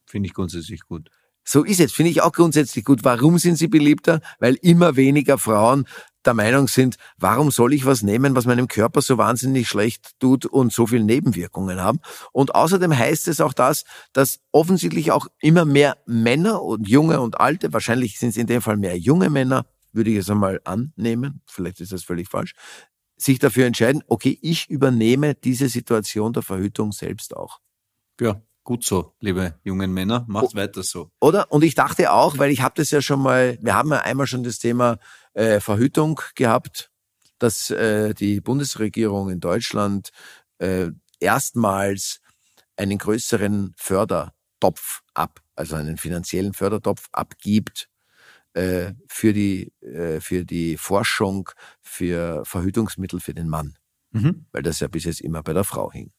[0.10, 1.10] Finde ich grundsätzlich gut.
[1.44, 3.04] So ist es, finde ich auch grundsätzlich gut.
[3.04, 4.22] Warum sind sie beliebter?
[4.40, 5.86] Weil immer weniger Frauen
[6.26, 10.46] der Meinung sind, warum soll ich was nehmen, was meinem Körper so wahnsinnig schlecht tut
[10.46, 12.00] und so viele Nebenwirkungen haben.
[12.34, 13.84] Und außerdem heißt es auch das,
[14.14, 18.62] dass offensichtlich auch immer mehr Männer und junge und alte, wahrscheinlich sind es in dem
[18.62, 22.54] Fall mehr junge Männer, würde ich es einmal annehmen, vielleicht ist das völlig falsch,
[23.16, 27.60] sich dafür entscheiden, okay, ich übernehme diese Situation der Verhütung selbst auch.
[28.20, 30.26] Ja, gut so, liebe jungen Männer.
[30.28, 31.10] Macht weiter so.
[31.20, 31.52] Oder?
[31.52, 34.28] Und ich dachte auch, weil ich habe das ja schon mal, wir haben ja einmal
[34.28, 35.00] schon das Thema
[35.34, 36.92] äh, Verhütung gehabt,
[37.40, 40.12] dass äh, die Bundesregierung in Deutschland
[40.60, 42.22] äh, erstmals
[42.78, 47.90] einen größeren Fördertopf ab, also einen finanziellen Fördertopf abgibt
[48.54, 51.50] äh, für die äh, für die Forschung
[51.82, 53.78] für Verhütungsmittel für den Mann,
[54.12, 54.46] Mhm.
[54.52, 56.12] weil das ja bis jetzt immer bei der Frau hing.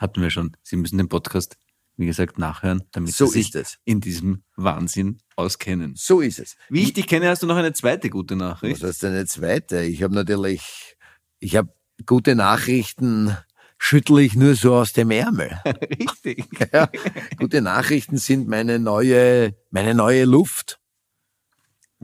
[0.00, 0.56] Hatten wir schon.
[0.64, 1.56] Sie müssen den Podcast,
[1.96, 3.78] wie gesagt, nachhören, damit So Sie sich ist es.
[3.84, 5.94] in diesem Wahnsinn auskennen.
[5.96, 6.56] So ist es.
[6.68, 8.82] Wie ich dich kenne, hast du noch eine zweite gute Nachricht.
[8.82, 9.82] Was ist denn eine zweite?
[9.82, 10.96] Ich habe natürlich,
[11.38, 11.72] ich habe
[12.06, 13.36] gute Nachrichten,
[13.78, 15.60] schüttle ich nur so aus dem Ärmel.
[15.64, 16.46] Richtig.
[16.72, 16.88] Ja,
[17.38, 20.80] gute Nachrichten sind meine neue, meine neue Luft.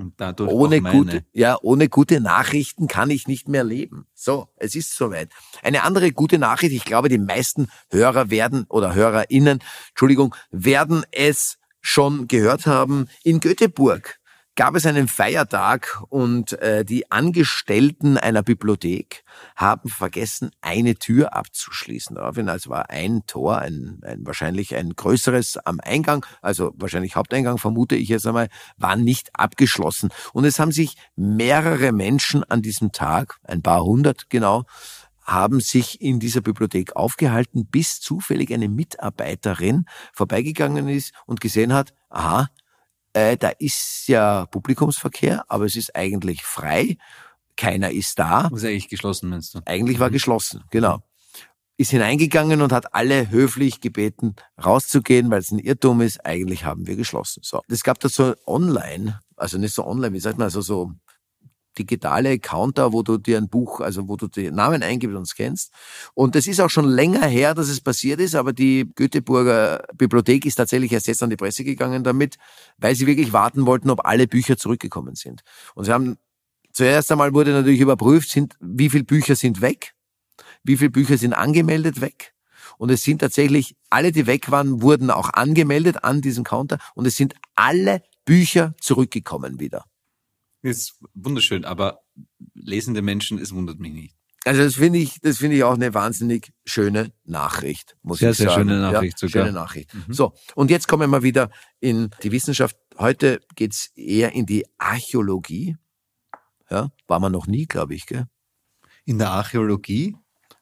[0.00, 4.06] Und dadurch Ohne gute, ja, ohne gute Nachrichten kann ich nicht mehr leben.
[4.14, 5.30] So, es ist soweit.
[5.62, 9.58] Eine andere gute Nachricht, ich glaube, die meisten Hörer werden oder HörerInnen,
[9.90, 13.08] Entschuldigung, werden es schon gehört haben.
[13.24, 14.19] In Göteborg
[14.56, 19.24] gab es einen Feiertag und äh, die Angestellten einer Bibliothek
[19.56, 22.16] haben vergessen, eine Tür abzuschließen.
[22.16, 27.58] Daraufhin also war ein Tor, ein, ein wahrscheinlich ein größeres am Eingang, also wahrscheinlich Haupteingang
[27.58, 30.10] vermute ich jetzt einmal, war nicht abgeschlossen.
[30.32, 34.64] Und es haben sich mehrere Menschen an diesem Tag, ein paar hundert genau,
[35.24, 41.94] haben sich in dieser Bibliothek aufgehalten, bis zufällig eine Mitarbeiterin vorbeigegangen ist und gesehen hat,
[42.08, 42.48] aha,
[43.12, 46.96] äh, da ist ja Publikumsverkehr, aber es ist eigentlich frei,
[47.56, 48.48] keiner ist da.
[48.50, 49.60] Muss eigentlich geschlossen, meinst du?
[49.66, 51.02] Eigentlich war geschlossen, genau.
[51.76, 56.24] Ist hineingegangen und hat alle höflich gebeten, rauszugehen, weil es ein Irrtum ist.
[56.26, 57.40] Eigentlich haben wir geschlossen.
[57.42, 57.62] So.
[57.68, 60.92] Es gab da so online, also nicht so online, wie sagt man, also so
[61.78, 65.72] digitale Counter, wo du dir ein Buch, also wo du den Namen eingibst und scannst.
[66.14, 70.44] Und das ist auch schon länger her, dass es passiert ist, aber die Göteborger Bibliothek
[70.46, 72.36] ist tatsächlich erst jetzt an die Presse gegangen damit,
[72.78, 75.42] weil sie wirklich warten wollten, ob alle Bücher zurückgekommen sind.
[75.74, 76.16] Und sie haben
[76.72, 79.94] zuerst einmal wurde natürlich überprüft, sind, wie viele Bücher sind weg,
[80.62, 82.34] wie viele Bücher sind angemeldet weg.
[82.78, 87.06] Und es sind tatsächlich, alle, die weg waren, wurden auch angemeldet an diesem Counter und
[87.06, 89.84] es sind alle Bücher zurückgekommen wieder.
[90.62, 92.00] Ist wunderschön, aber
[92.54, 94.16] lesende Menschen, es wundert mich nicht.
[94.44, 98.38] Also das finde ich, das finde ich auch eine wahnsinnig schöne Nachricht, muss Sehr, ich
[98.38, 98.68] sehr sagen.
[98.68, 99.44] schöne Nachricht ja, sogar.
[99.46, 99.90] Schöne Nachricht.
[100.08, 102.76] So, und jetzt kommen wir wieder in die Wissenschaft.
[102.98, 105.76] Heute geht's eher in die Archäologie.
[106.70, 108.28] Ja, war man noch nie, glaube ich, gell?
[109.04, 110.16] In der Archäologie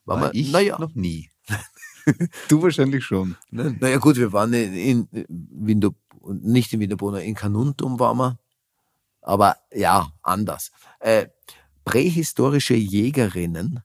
[0.05, 0.77] War war, man- ich naja.
[0.79, 1.29] noch nie.
[2.49, 3.37] du wahrscheinlich schon.
[3.51, 3.77] Ne?
[3.79, 5.93] Naja gut, wir waren in, in Window,
[6.27, 8.39] nicht in Winterbrunner, in Kanuntum waren wir.
[9.21, 10.71] Aber ja, anders.
[10.99, 11.27] Äh,
[11.85, 13.81] prähistorische Jägerinnen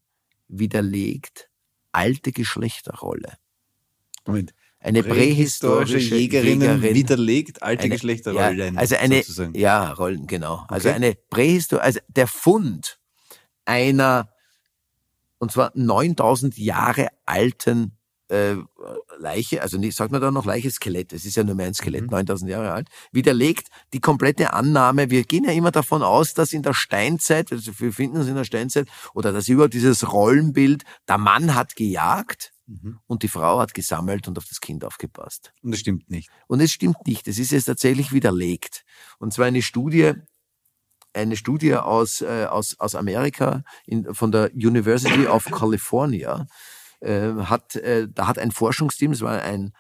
[0.49, 1.49] widerlegt
[1.93, 3.35] alte Geschlechterrolle.
[4.27, 4.55] Moment.
[4.81, 8.75] Eine prähistorische, Jägerinnen Jägerin widerlegt alte eine- Geschlechterrollen.
[8.75, 9.55] Ja, also eine, sozusagen.
[9.55, 10.65] ja, Rollen, genau.
[10.69, 10.97] Also Okay.
[10.97, 12.99] eine Prähistor, also der Fund
[13.65, 14.29] einer,
[15.39, 17.97] und zwar 9000 Jahre alten
[18.35, 18.57] äh,
[19.19, 21.75] Leiche, also nicht, sagt man da noch Leiche, Skelett, es ist ja nur mehr ein
[21.75, 26.53] Skelett, 9000 Jahre alt, widerlegt die komplette Annahme, wir gehen ja immer davon aus, dass
[26.53, 30.85] in der Steinzeit, also wir finden uns in der Steinzeit, oder dass überhaupt dieses Rollenbild,
[31.09, 32.53] der Mann hat gejagt
[33.07, 35.53] und die Frau hat gesammelt und auf das Kind aufgepasst.
[35.63, 36.31] Und das stimmt nicht.
[36.47, 37.29] Und es stimmt nicht.
[37.29, 38.85] Es ist jetzt tatsächlich widerlegt.
[39.19, 40.15] Und zwar eine Studie,
[41.13, 46.47] eine Studie aus, äh, aus, aus Amerika in, von der University of California
[47.05, 49.73] äh, hat, äh, da hat ein Forschungsteam, es war ein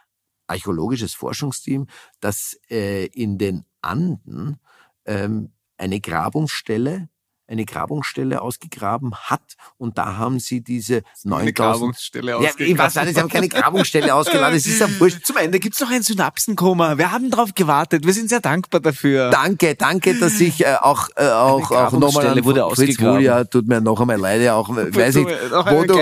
[0.47, 1.87] archäologisches Forschungsteam,
[2.21, 4.61] das äh, in den Anden
[5.07, 7.09] ähm, eine Grabungsstelle,
[7.47, 13.21] eine Grabungsstelle ausgegraben hat und da haben sie diese 9000 Grabungsstelle Ja, weiß nicht, sie
[13.21, 15.25] haben keine Grabungsstelle ausgeladen, es ist ja wurscht.
[15.25, 16.99] Zum Ende gibt's noch ein Synapsenkoma.
[16.99, 18.07] Wir haben darauf gewartet.
[18.07, 19.31] Wir sind sehr dankbar dafür.
[19.31, 23.15] Danke, danke, dass ich äh, auch äh, auch auch nochmal Grabungsstelle wurde Fritz ausgegraben.
[23.17, 25.95] Julia, tut mir noch einmal leid, auch weiß ich, wo du,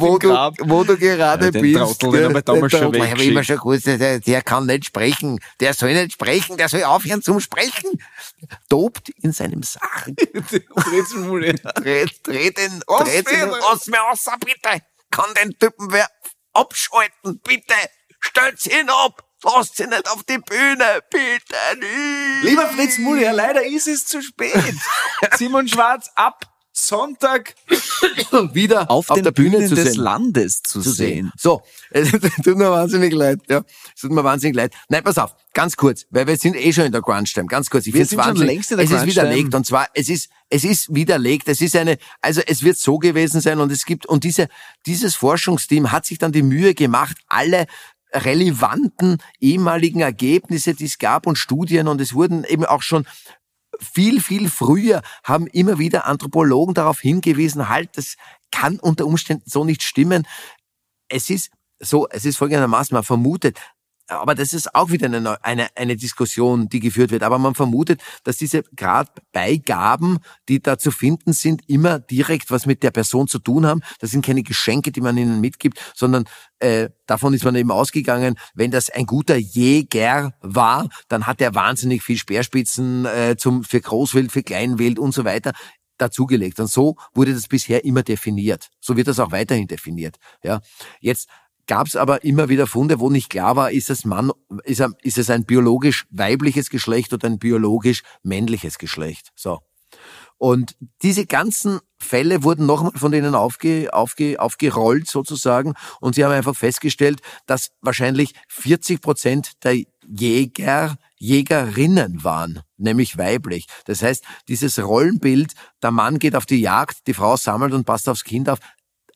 [0.00, 0.28] wo du,
[0.68, 2.00] wo du gerade Ja, den bist.
[2.00, 4.66] Trottel, den haben wir damals der schon ich habe immer schon gewusst, der, der kann
[4.66, 7.90] nicht sprechen, der soll nicht sprechen, der soll aufhören zum Sprechen.
[8.68, 10.12] Tobt in seinem Sarg.
[10.76, 11.52] Fritz Muller.
[11.76, 14.82] Dreht, dreht den, Was dreht den, aus mir raus, bitte.
[15.10, 16.08] Kann den Typen wer
[16.52, 17.74] abschalten, bitte.
[18.20, 19.22] Stellt's ihn ab.
[19.44, 22.44] Lasst ihn nicht auf die Bühne, bitte nicht.
[22.44, 24.74] Lieber Fritz Muller, leider ist es zu spät.
[25.36, 26.53] Simon Schwarz ab
[26.86, 27.54] Sonntag
[28.52, 30.02] wieder auf, auf den der Bühne Bühnen des sehen.
[30.02, 31.14] Landes zu, zu sehen.
[31.14, 31.32] sehen.
[31.36, 33.62] So, es tut mir wahnsinnig leid, ja.
[33.94, 34.74] Es tut mir wahnsinnig leid.
[34.88, 37.86] Nein, pass auf, ganz kurz, weil wir sind eh schon in der Crunch-Time, ganz kurz.
[37.86, 38.54] Ich Wir sind schon wahnsinnig.
[38.54, 41.76] längst in der Es ist widerlegt und zwar, es ist, es ist widerlegt, es ist
[41.76, 44.48] eine, also es wird so gewesen sein und es gibt, und diese,
[44.86, 47.66] dieses Forschungsteam hat sich dann die Mühe gemacht, alle
[48.14, 53.06] relevanten ehemaligen Ergebnisse, die es gab und Studien und es wurden eben auch schon
[53.80, 58.16] viel, viel früher haben immer wieder Anthropologen darauf hingewiesen, halt, das
[58.50, 60.26] kann unter Umständen so nicht stimmen.
[61.08, 61.50] Es ist
[61.80, 63.58] so, es ist folgendermaßen, man vermutet,
[64.08, 67.22] aber das ist auch wieder eine, eine, eine Diskussion, die geführt wird.
[67.22, 72.66] Aber man vermutet, dass diese gerade Beigaben, die da zu finden sind, immer direkt was
[72.66, 73.80] mit der Person zu tun haben.
[74.00, 76.24] Das sind keine Geschenke, die man ihnen mitgibt, sondern
[76.58, 81.54] äh, davon ist man eben ausgegangen, wenn das ein guter Jäger war, dann hat er
[81.54, 85.52] wahnsinnig viel Speerspitzen äh, zum, für Großwild, für Kleinwild und so weiter
[85.98, 86.60] dazugelegt.
[86.60, 88.68] Und so wurde das bisher immer definiert.
[88.80, 90.16] So wird das auch weiterhin definiert.
[90.42, 90.60] Ja,
[91.00, 91.28] jetzt
[91.66, 94.30] gab es aber immer wieder Funde, wo nicht klar war, ist es Mann,
[94.64, 99.30] ist, er, ist es ein biologisch weibliches Geschlecht oder ein biologisch männliches Geschlecht.
[99.34, 99.60] So.
[100.38, 106.32] Und diese ganzen Fälle wurden nochmal von denen aufge, aufge, aufgerollt sozusagen und sie haben
[106.32, 113.66] einfach festgestellt, dass wahrscheinlich 40 Prozent der Jäger Jägerinnen waren, nämlich weiblich.
[113.86, 118.10] Das heißt, dieses Rollenbild, der Mann geht auf die Jagd, die Frau sammelt und passt
[118.10, 118.58] aufs Kind auf,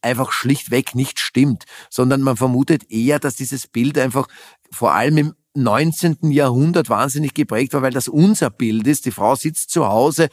[0.03, 4.29] einfach schlichtweg nicht stimmt, sondern man vermutet eher, dass dieses Bild einfach
[4.71, 6.31] vor allem im 19.
[6.31, 9.07] Jahrhundert wahnsinnig geprägt war, weil das unser Bild ist.
[9.07, 10.29] Die Frau sitzt zu Hause,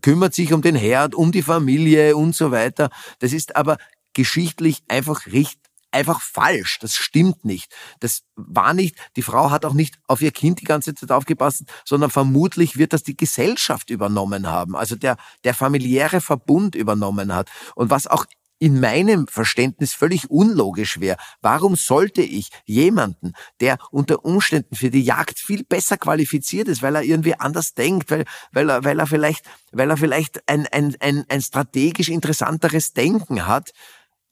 [0.00, 2.88] kümmert sich um den Herd, um die Familie und so weiter.
[3.18, 3.76] Das ist aber
[4.14, 5.60] geschichtlich einfach richtig
[5.92, 6.78] einfach falsch.
[6.80, 7.72] Das stimmt nicht.
[8.00, 11.64] Das war nicht, die Frau hat auch nicht auf ihr Kind die ganze Zeit aufgepasst,
[11.84, 14.76] sondern vermutlich wird das die Gesellschaft übernommen haben.
[14.76, 17.50] Also der, der familiäre Verbund übernommen hat.
[17.74, 18.24] Und was auch
[18.60, 21.16] in meinem Verständnis völlig unlogisch wäre.
[21.40, 26.94] Warum sollte ich jemanden, der unter Umständen für die Jagd viel besser qualifiziert ist, weil
[26.94, 30.94] er irgendwie anders denkt, weil, weil er, weil er vielleicht, weil er vielleicht ein, ein,
[31.00, 33.72] ein, ein strategisch interessanteres Denken hat,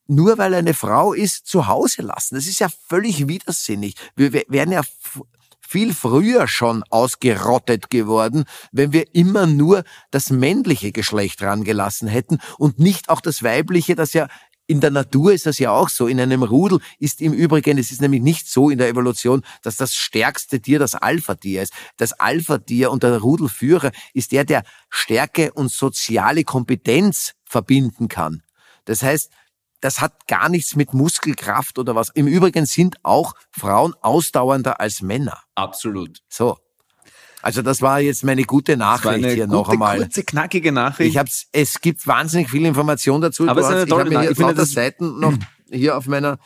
[0.06, 2.34] nur weil er eine Frau ist, zu Hause lassen.
[2.34, 3.94] Das ist ja völlig widersinnig.
[4.14, 4.82] Wir wären ja
[5.68, 12.78] viel früher schon ausgerottet geworden, wenn wir immer nur das männliche Geschlecht rangelassen hätten und
[12.78, 14.28] nicht auch das weibliche, das ja
[14.66, 16.06] in der Natur ist das ja auch so.
[16.06, 19.76] In einem Rudel ist im Übrigen, es ist nämlich nicht so in der Evolution, dass
[19.76, 21.72] das stärkste Tier das Alpha-Tier ist.
[21.96, 28.42] Das Alpha-Tier und der Rudelführer ist der, der Stärke und soziale Kompetenz verbinden kann.
[28.84, 29.30] Das heißt,
[29.80, 32.10] das hat gar nichts mit Muskelkraft oder was.
[32.14, 35.38] Im Übrigen sind auch Frauen ausdauernder als Männer.
[35.54, 36.18] Absolut.
[36.28, 36.56] So.
[37.40, 39.98] Also das war jetzt meine gute Das Nachricht hier gute, noch einmal.
[39.98, 41.10] kurze, knackige Nachricht.
[41.10, 43.48] Ich hab's, es gibt wahnsinnig viel Information dazu.
[43.48, 45.20] Aber Du es ist eine hast- ich tolle habe mir hier Ich lauter das- Seiten
[45.20, 45.34] noch
[45.70, 46.38] hier auf meiner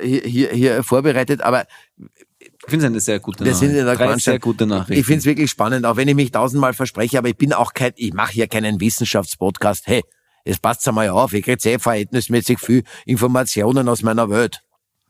[0.00, 1.66] hier, hier, hier vorbereitet, aber
[1.96, 3.58] ich finde es eine sehr gute Nachricht.
[3.60, 5.00] sind in der Drei sehr gute Nachrichten.
[5.00, 7.72] Ich finde es wirklich spannend, auch wenn ich mich tausendmal verspreche, aber ich bin auch
[7.74, 9.86] kein, ich mache hier keinen Wissenschaftspodcast.
[9.86, 10.02] Hey,
[10.44, 14.62] es passt einmal auf, ich kriege eh verhältnismäßig viel Informationen aus meiner Welt.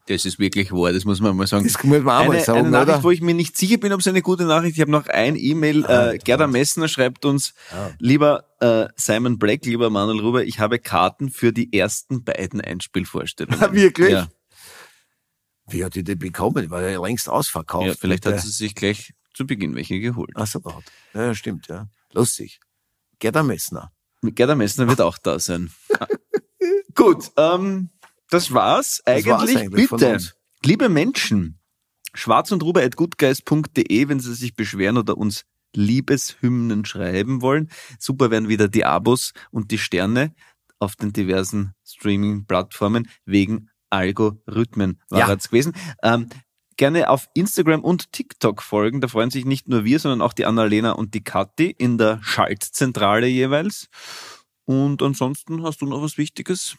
[0.07, 1.65] Das ist wirklich wahr, das muss man mal sagen.
[1.65, 3.05] Das muss man auch mal eine, sagen, eine Nachricht, oder?
[3.05, 4.77] wo ich mir nicht sicher bin, ob es eine gute Nachricht ist.
[4.77, 5.87] Ich habe noch ein E-Mail.
[5.87, 7.55] Ah, äh, Gerda Messner schreibt uns,
[7.99, 13.63] lieber äh, Simon Black, lieber Manuel Ruber, ich habe Karten für die ersten beiden Einspielvorstellungen.
[13.63, 14.11] Ah, wirklich?
[14.11, 14.29] Ja,
[15.69, 16.69] Wie hat die die bekommen?
[16.69, 17.87] War ja längst ausverkauft.
[17.87, 20.33] ja vielleicht hat sie sich gleich zu Beginn welche geholt.
[20.35, 20.61] Ach so,
[21.15, 21.89] ja, stimmt, ja.
[22.13, 22.61] Lustig.
[23.21, 23.91] Gerda Messner.
[24.33, 25.71] Gerda Messner wird auch da sein.
[25.99, 26.07] Ah,
[26.95, 27.91] Gut, ähm,
[28.31, 29.27] das war's eigentlich.
[29.27, 30.35] war's eigentlich von Bitte, uns.
[30.65, 31.59] liebe Menschen,
[32.15, 35.45] schwarz und ruber.gutgeist.de, wenn Sie sich beschweren oder uns
[35.75, 37.69] Liebeshymnen schreiben wollen.
[37.99, 40.35] Super wären wieder die Abos und die Sterne
[40.79, 45.33] auf den diversen Streaming-Plattformen wegen Algorithmen war Ja.
[45.35, 45.73] es gewesen.
[46.03, 46.29] Ähm,
[46.77, 49.01] gerne auf Instagram und TikTok folgen.
[49.01, 52.21] Da freuen sich nicht nur wir, sondern auch die Annalena und die Kathi in der
[52.23, 53.89] Schaltzentrale jeweils.
[54.65, 56.77] Und ansonsten hast du noch was Wichtiges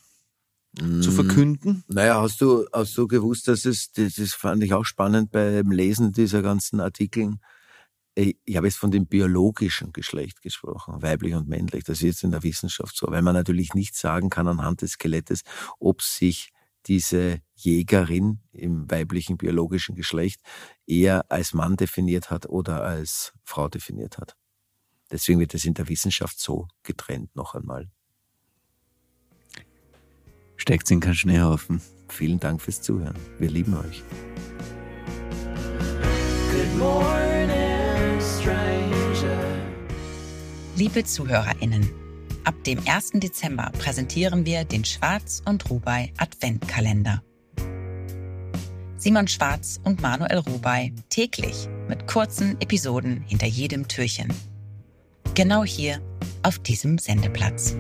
[1.02, 1.84] zu verkünden?
[1.88, 5.72] Naja, hast du, hast du gewusst, dass es, das, das fand ich auch spannend beim
[5.72, 7.40] Lesen dieser ganzen Artikeln.
[8.14, 11.84] Ich ich habe jetzt von dem biologischen Geschlecht gesprochen, weiblich und männlich.
[11.84, 14.92] Das ist jetzt in der Wissenschaft so, weil man natürlich nicht sagen kann anhand des
[14.92, 15.44] Skelettes,
[15.80, 16.52] ob sich
[16.88, 20.42] diese Jägerin im weiblichen biologischen Geschlecht
[20.86, 24.36] eher als Mann definiert hat oder als Frau definiert hat.
[25.12, 27.90] Deswegen wird es in der Wissenschaft so getrennt noch einmal.
[30.58, 31.82] Steckt in keinen Schneehaufen.
[32.10, 33.18] Vielen Dank fürs Zuhören.
[33.40, 34.04] Wir lieben euch.
[36.52, 39.66] Good morning, stranger.
[40.76, 41.90] Liebe ZuhörerInnen,
[42.46, 43.12] ab dem 1.
[43.16, 47.22] Dezember präsentieren wir den Schwarz und Rubai Adventkalender.
[48.98, 54.34] Simon Schwarz und Manuel Rubai täglich mit kurzen Episoden hinter jedem Türchen.
[55.36, 56.02] Genau hier
[56.44, 57.76] auf diesem Sendeplatz.